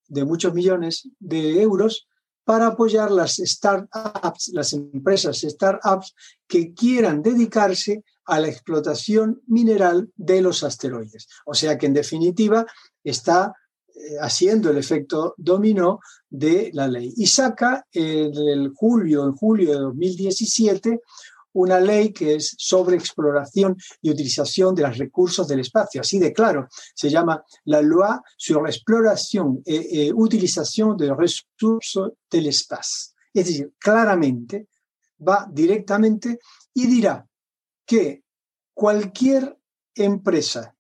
de 0.09 0.25
muchos 0.25 0.53
millones 0.53 1.09
de 1.19 1.62
euros 1.62 2.09
para 2.50 2.66
apoyar 2.66 3.12
las 3.12 3.36
startups, 3.36 4.50
las 4.54 4.72
empresas 4.72 5.38
startups 5.38 6.16
que 6.48 6.74
quieran 6.74 7.22
dedicarse 7.22 8.02
a 8.24 8.40
la 8.40 8.48
explotación 8.48 9.40
mineral 9.46 10.10
de 10.16 10.42
los 10.42 10.64
asteroides. 10.64 11.28
O 11.46 11.54
sea 11.54 11.78
que 11.78 11.86
en 11.86 11.94
definitiva 11.94 12.66
está 13.04 13.54
eh, 13.94 14.16
haciendo 14.20 14.68
el 14.68 14.78
efecto 14.78 15.36
dominó 15.36 16.00
de 16.28 16.72
la 16.74 16.88
ley. 16.88 17.14
Y 17.16 17.28
saca 17.28 17.86
en 17.92 18.34
el 18.34 18.72
julio, 18.74 19.26
en 19.26 19.32
julio 19.36 19.70
de 19.70 19.78
2017 19.78 21.00
una 21.52 21.80
ley 21.80 22.12
que 22.12 22.36
es 22.36 22.54
sobre 22.58 22.96
exploración 22.96 23.76
y 24.00 24.10
utilización 24.10 24.74
de 24.74 24.82
los 24.82 24.98
recursos 24.98 25.48
del 25.48 25.60
espacio. 25.60 26.00
Así 26.00 26.18
de 26.18 26.32
claro, 26.32 26.68
se 26.94 27.10
llama 27.10 27.42
la 27.64 27.82
Loi 27.82 28.18
sur 28.36 28.62
l'exploration 28.62 29.62
et, 29.64 30.12
utilización 30.14 30.96
de 30.96 31.08
los 31.08 31.16
recursos 31.16 32.12
del 32.30 32.46
espacio. 32.46 33.14
Es 33.32 33.46
decir, 33.46 33.72
claramente 33.78 34.68
va 35.26 35.48
directamente 35.50 36.38
y 36.74 36.86
dirá 36.86 37.26
que 37.84 38.22
cualquier 38.72 39.56
empresa 39.94 40.74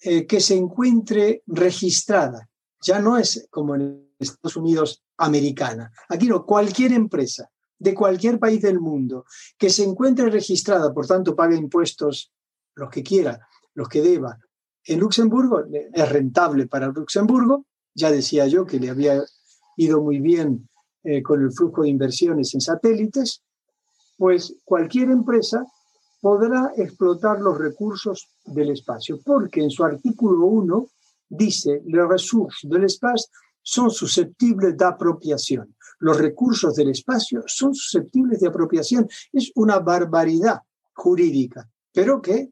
eh, 0.00 0.26
que 0.26 0.40
se 0.40 0.54
encuentre 0.54 1.42
registrada, 1.46 2.48
ya 2.80 2.98
no 2.98 3.16
es 3.16 3.46
como 3.50 3.74
en 3.74 4.12
Estados 4.18 4.56
Unidos 4.56 5.02
americana, 5.16 5.90
aquí 6.08 6.26
no, 6.26 6.44
cualquier 6.44 6.92
empresa 6.92 7.50
de 7.84 7.94
cualquier 7.94 8.38
país 8.38 8.62
del 8.62 8.80
mundo 8.80 9.26
que 9.58 9.68
se 9.68 9.84
encuentre 9.84 10.30
registrada, 10.30 10.92
por 10.92 11.06
tanto 11.06 11.36
pague 11.36 11.54
impuestos 11.56 12.32
los 12.74 12.88
que 12.88 13.02
quiera, 13.02 13.38
los 13.74 13.88
que 13.88 14.00
deba, 14.00 14.38
en 14.86 15.00
Luxemburgo, 15.00 15.62
es 15.92 16.08
rentable 16.08 16.66
para 16.66 16.88
Luxemburgo, 16.88 17.66
ya 17.94 18.10
decía 18.10 18.46
yo 18.46 18.64
que 18.64 18.80
le 18.80 18.90
había 18.90 19.22
ido 19.76 20.02
muy 20.02 20.18
bien 20.20 20.68
eh, 21.04 21.22
con 21.22 21.42
el 21.42 21.52
flujo 21.52 21.82
de 21.82 21.90
inversiones 21.90 22.54
en 22.54 22.62
satélites, 22.62 23.42
pues 24.16 24.56
cualquier 24.64 25.10
empresa 25.10 25.64
podrá 26.20 26.72
explotar 26.76 27.38
los 27.40 27.58
recursos 27.58 28.30
del 28.46 28.70
espacio, 28.70 29.20
porque 29.22 29.60
en 29.62 29.70
su 29.70 29.84
artículo 29.84 30.46
1 30.46 30.86
dice, 31.28 31.82
los 31.84 32.08
recursos 32.08 32.70
del 32.70 32.84
espacio 32.84 33.30
son 33.64 33.90
susceptibles 33.90 34.76
de 34.76 34.84
apropiación. 34.84 35.74
Los 35.98 36.18
recursos 36.18 36.76
del 36.76 36.90
espacio 36.90 37.42
son 37.46 37.74
susceptibles 37.74 38.38
de 38.38 38.48
apropiación. 38.48 39.08
Es 39.32 39.50
una 39.56 39.80
barbaridad 39.80 40.60
jurídica, 40.92 41.68
pero 41.92 42.22
que 42.22 42.50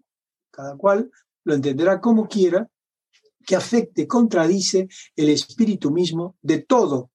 cada 0.51 0.77
cual 0.77 1.11
lo 1.45 1.55
entenderá 1.55 2.01
como 2.01 2.29
quiera, 2.29 2.69
que 3.45 3.57
afecte, 3.57 4.07
contradice 4.07 4.89
el 5.17 5.29
espíritu 5.31 5.91
mismo 5.91 6.37
de 6.41 6.61
todo 6.61 7.11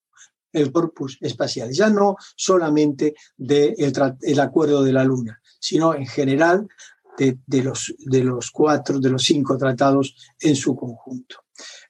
el 0.52 0.72
corpus 0.72 1.18
espacial, 1.22 1.72
ya 1.72 1.90
no 1.90 2.18
solamente 2.36 3.16
del 3.38 3.76
el 4.22 4.40
acuerdo 4.40 4.84
de 4.84 4.92
la 4.92 5.04
Luna, 5.04 5.40
sino 5.60 5.94
en 5.94 6.08
general 6.08 6.68
de, 7.18 7.64
los, 7.64 7.96
de 7.98 8.24
los 8.24 8.52
cuatro, 8.52 9.00
de 9.00 9.10
los 9.10 9.24
cinco 9.24 9.58
tratados 9.58 10.16
en 10.40 10.56
su 10.56 10.76
conjunto. 10.76 11.38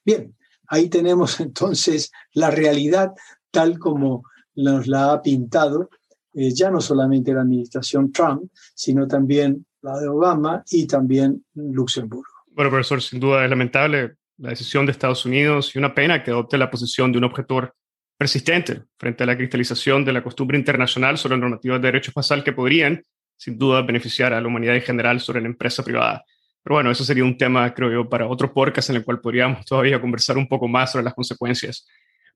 Bien, 0.04 0.36
ahí 0.68 0.88
tenemos 0.88 1.40
entonces 1.40 2.12
la 2.32 2.50
realidad 2.50 3.12
tal 3.50 3.78
como 3.78 4.24
nos 4.54 4.86
la 4.86 5.12
ha 5.12 5.22
pintado 5.22 5.90
eh, 6.34 6.52
ya 6.54 6.70
no 6.70 6.80
solamente 6.80 7.32
la 7.32 7.40
administración 7.40 8.12
Trump, 8.12 8.50
sino 8.74 9.08
también 9.08 9.66
la 9.82 9.98
de 9.98 10.08
Obama 10.08 10.62
y 10.70 10.86
también 10.86 11.44
Luxemburgo. 11.54 12.30
Bueno, 12.48 12.70
profesor, 12.70 13.00
sin 13.02 13.18
duda 13.18 13.44
es 13.44 13.50
lamentable 13.50 14.16
la 14.36 14.50
decisión 14.50 14.86
de 14.86 14.92
Estados 14.92 15.24
Unidos 15.24 15.74
y 15.74 15.78
una 15.78 15.94
pena 15.94 16.22
que 16.22 16.30
adopte 16.30 16.58
la 16.58 16.70
posición 16.70 17.10
de 17.10 17.18
un 17.18 17.24
objetor 17.24 17.74
persistente 18.16 18.82
frente 18.98 19.22
a 19.22 19.26
la 19.26 19.36
cristalización 19.36 20.04
de 20.04 20.12
la 20.12 20.22
costumbre 20.22 20.58
internacional 20.58 21.18
sobre 21.18 21.38
normativas 21.38 21.80
de 21.80 21.88
derecho 21.88 22.10
espacial 22.10 22.44
que 22.44 22.52
podrían, 22.52 23.02
sin 23.36 23.56
duda, 23.56 23.82
beneficiar 23.82 24.32
a 24.32 24.40
la 24.40 24.46
humanidad 24.46 24.76
en 24.76 24.82
general 24.82 25.20
sobre 25.20 25.40
la 25.40 25.46
empresa 25.46 25.82
privada. 25.82 26.24
Pero 26.62 26.74
bueno, 26.76 26.90
eso 26.90 27.04
sería 27.04 27.24
un 27.24 27.36
tema, 27.36 27.72
creo 27.74 27.90
yo, 27.90 28.08
para 28.08 28.26
otro 28.26 28.52
podcast 28.52 28.90
en 28.90 28.96
el 28.96 29.04
cual 29.04 29.20
podríamos 29.20 29.64
todavía 29.64 30.00
conversar 30.00 30.36
un 30.36 30.48
poco 30.48 30.68
más 30.68 30.92
sobre 30.92 31.04
las 31.04 31.14
consecuencias. 31.14 31.86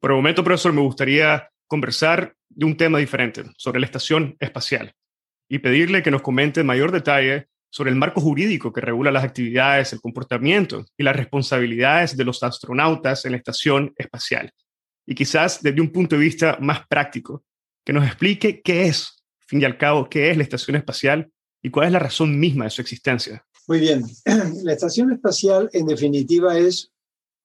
Por 0.01 0.11
el 0.11 0.17
momento, 0.17 0.43
profesor, 0.43 0.73
me 0.73 0.81
gustaría 0.81 1.49
conversar 1.67 2.35
de 2.49 2.65
un 2.65 2.77
tema 2.77 2.99
diferente, 2.99 3.45
sobre 3.57 3.81
la 3.81 3.87
estación 3.87 4.37
espacial, 4.41 4.93
y 5.49 5.59
pedirle 5.59 6.03
que 6.03 6.11
nos 6.11 6.23
comente 6.23 6.61
en 6.61 6.67
mayor 6.67 6.93
detalle 6.93 7.49
sobre 7.71 7.91
el 7.91 7.97
marco 7.97 8.21
jurídico 8.21 8.73
que 8.73 8.81
regula 8.81 9.11
las 9.11 9.25
actividades, 9.25 9.93
el 9.93 10.01
comportamiento 10.01 10.85
y 10.97 11.03
las 11.03 11.17
responsabilidades 11.17 12.17
de 12.17 12.25
los 12.25 12.43
astronautas 12.43 13.25
en 13.25 13.33
la 13.33 13.39
estación 13.39 13.93
espacial 13.97 14.53
y 15.07 15.15
quizás 15.15 15.63
desde 15.63 15.81
un 15.81 15.91
punto 15.91 16.17
de 16.17 16.23
vista 16.23 16.59
más 16.61 16.87
práctico, 16.87 17.45
que 17.85 17.93
nos 17.93 18.07
explique 18.07 18.63
qué 18.63 18.87
es, 18.87 19.25
fin 19.47 19.61
y 19.61 19.65
al 19.65 19.77
cabo, 19.77 20.09
qué 20.09 20.31
es 20.31 20.37
la 20.37 20.43
estación 20.43 20.77
espacial 20.77 21.31
y 21.63 21.71
cuál 21.71 21.87
es 21.87 21.93
la 21.93 21.99
razón 21.99 22.39
misma 22.39 22.65
de 22.65 22.71
su 22.71 22.81
existencia. 22.81 23.45
Muy 23.73 23.81
bien, 23.81 24.05
la 24.65 24.75
estación 24.75 25.13
espacial 25.13 25.71
en 25.73 25.87
definitiva 25.87 26.59
es 26.59 26.93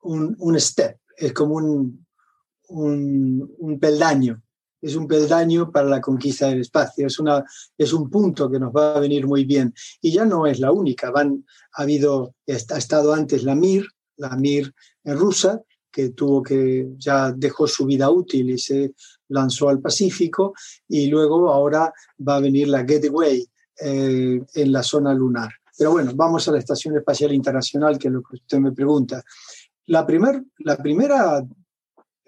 un, 0.02 0.36
un 0.40 0.60
step, 0.60 0.98
es 1.16 1.32
como 1.32 1.56
un, 1.56 2.06
un, 2.68 3.80
peldaño, 3.80 4.44
es 4.82 4.98
un 4.98 5.08
peldaño 5.08 5.72
para 5.72 5.88
la 5.88 6.02
conquista 6.02 6.50
del 6.50 6.60
espacio, 6.60 7.08
es, 7.08 7.18
una, 7.20 7.46
es 7.78 7.94
un 7.94 8.10
punto 8.10 8.52
que 8.52 8.60
nos 8.60 8.74
va 8.74 8.98
a 8.98 9.00
venir 9.00 9.26
muy 9.26 9.46
bien. 9.46 9.74
Y 10.02 10.12
ya 10.12 10.26
no 10.26 10.46
es 10.46 10.60
la 10.60 10.74
única, 10.74 11.12
van, 11.12 11.46
ha 11.72 11.84
habido, 11.84 12.36
ha 12.46 12.78
estado 12.78 13.14
antes 13.14 13.44
la 13.44 13.56
Mir, 13.56 13.86
la 14.18 14.36
Mir 14.36 14.74
rusa, 15.06 15.62
que 15.90 16.10
tuvo 16.10 16.44
que, 16.44 16.90
ya 16.98 17.32
dejó 17.32 17.68
su 17.68 17.86
vida 17.86 18.10
útil 18.10 18.50
y 18.50 18.58
se 18.58 18.94
lanzó 19.30 19.70
al 19.70 19.80
Pacífico, 19.80 20.54
y 20.90 21.08
luego 21.08 21.50
ahora 21.54 21.94
va 22.28 22.36
a 22.36 22.42
venir 22.42 22.68
la 22.68 22.84
Gateway 22.84 23.48
eh, 23.80 24.42
en 24.56 24.72
la 24.74 24.84
zona 24.84 25.14
lunar. 25.14 25.52
Pero 25.78 25.92
bueno, 25.92 26.12
vamos 26.16 26.48
a 26.48 26.52
la 26.52 26.60
Estación 26.60 26.98
Espacial 26.98 27.34
Internacional, 27.34 27.98
que 27.98 28.08
es 28.08 28.14
lo 28.14 28.22
que 28.24 28.36
usted 28.36 28.58
me 28.60 28.72
pregunta. 28.72 29.24
La, 29.86 30.06
primer, 30.06 30.44
la 30.60 30.78
primera 30.78 31.46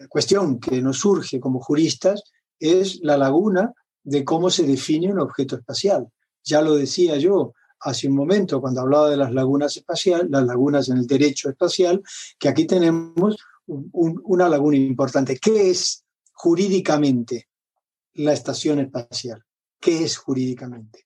cuestión 0.08 0.60
que 0.60 0.82
nos 0.82 1.00
surge 1.00 1.40
como 1.40 1.60
juristas 1.60 2.24
es 2.60 3.00
la 3.02 3.18
laguna 3.18 3.74
de 4.04 4.24
cómo 4.24 4.50
se 4.50 4.64
define 4.64 5.12
un 5.12 5.20
objeto 5.20 5.56
espacial. 5.56 6.08
Ya 6.44 6.62
lo 6.62 6.76
decía 6.76 7.18
yo 7.18 7.54
hace 7.82 8.08
un 8.08 8.16
momento 8.16 8.62
cuando 8.62 8.82
hablaba 8.82 9.10
de 9.10 9.18
las 9.18 9.34
lagunas 9.34 9.76
espaciales, 9.78 10.30
las 10.30 10.46
lagunas 10.46 10.90
en 10.90 10.98
el 10.98 11.08
derecho 11.08 11.50
espacial, 11.50 12.02
que 12.38 12.50
aquí 12.50 12.66
tenemos 12.66 13.38
una 13.68 14.50
laguna 14.50 14.78
importante. 14.78 15.38
¿Qué 15.38 15.70
es 15.70 16.04
jurídicamente 16.34 17.48
la 18.14 18.34
estación 18.34 18.80
espacial? 18.80 19.44
¿Qué 19.80 20.04
es 20.04 20.18
jurídicamente? 20.18 21.06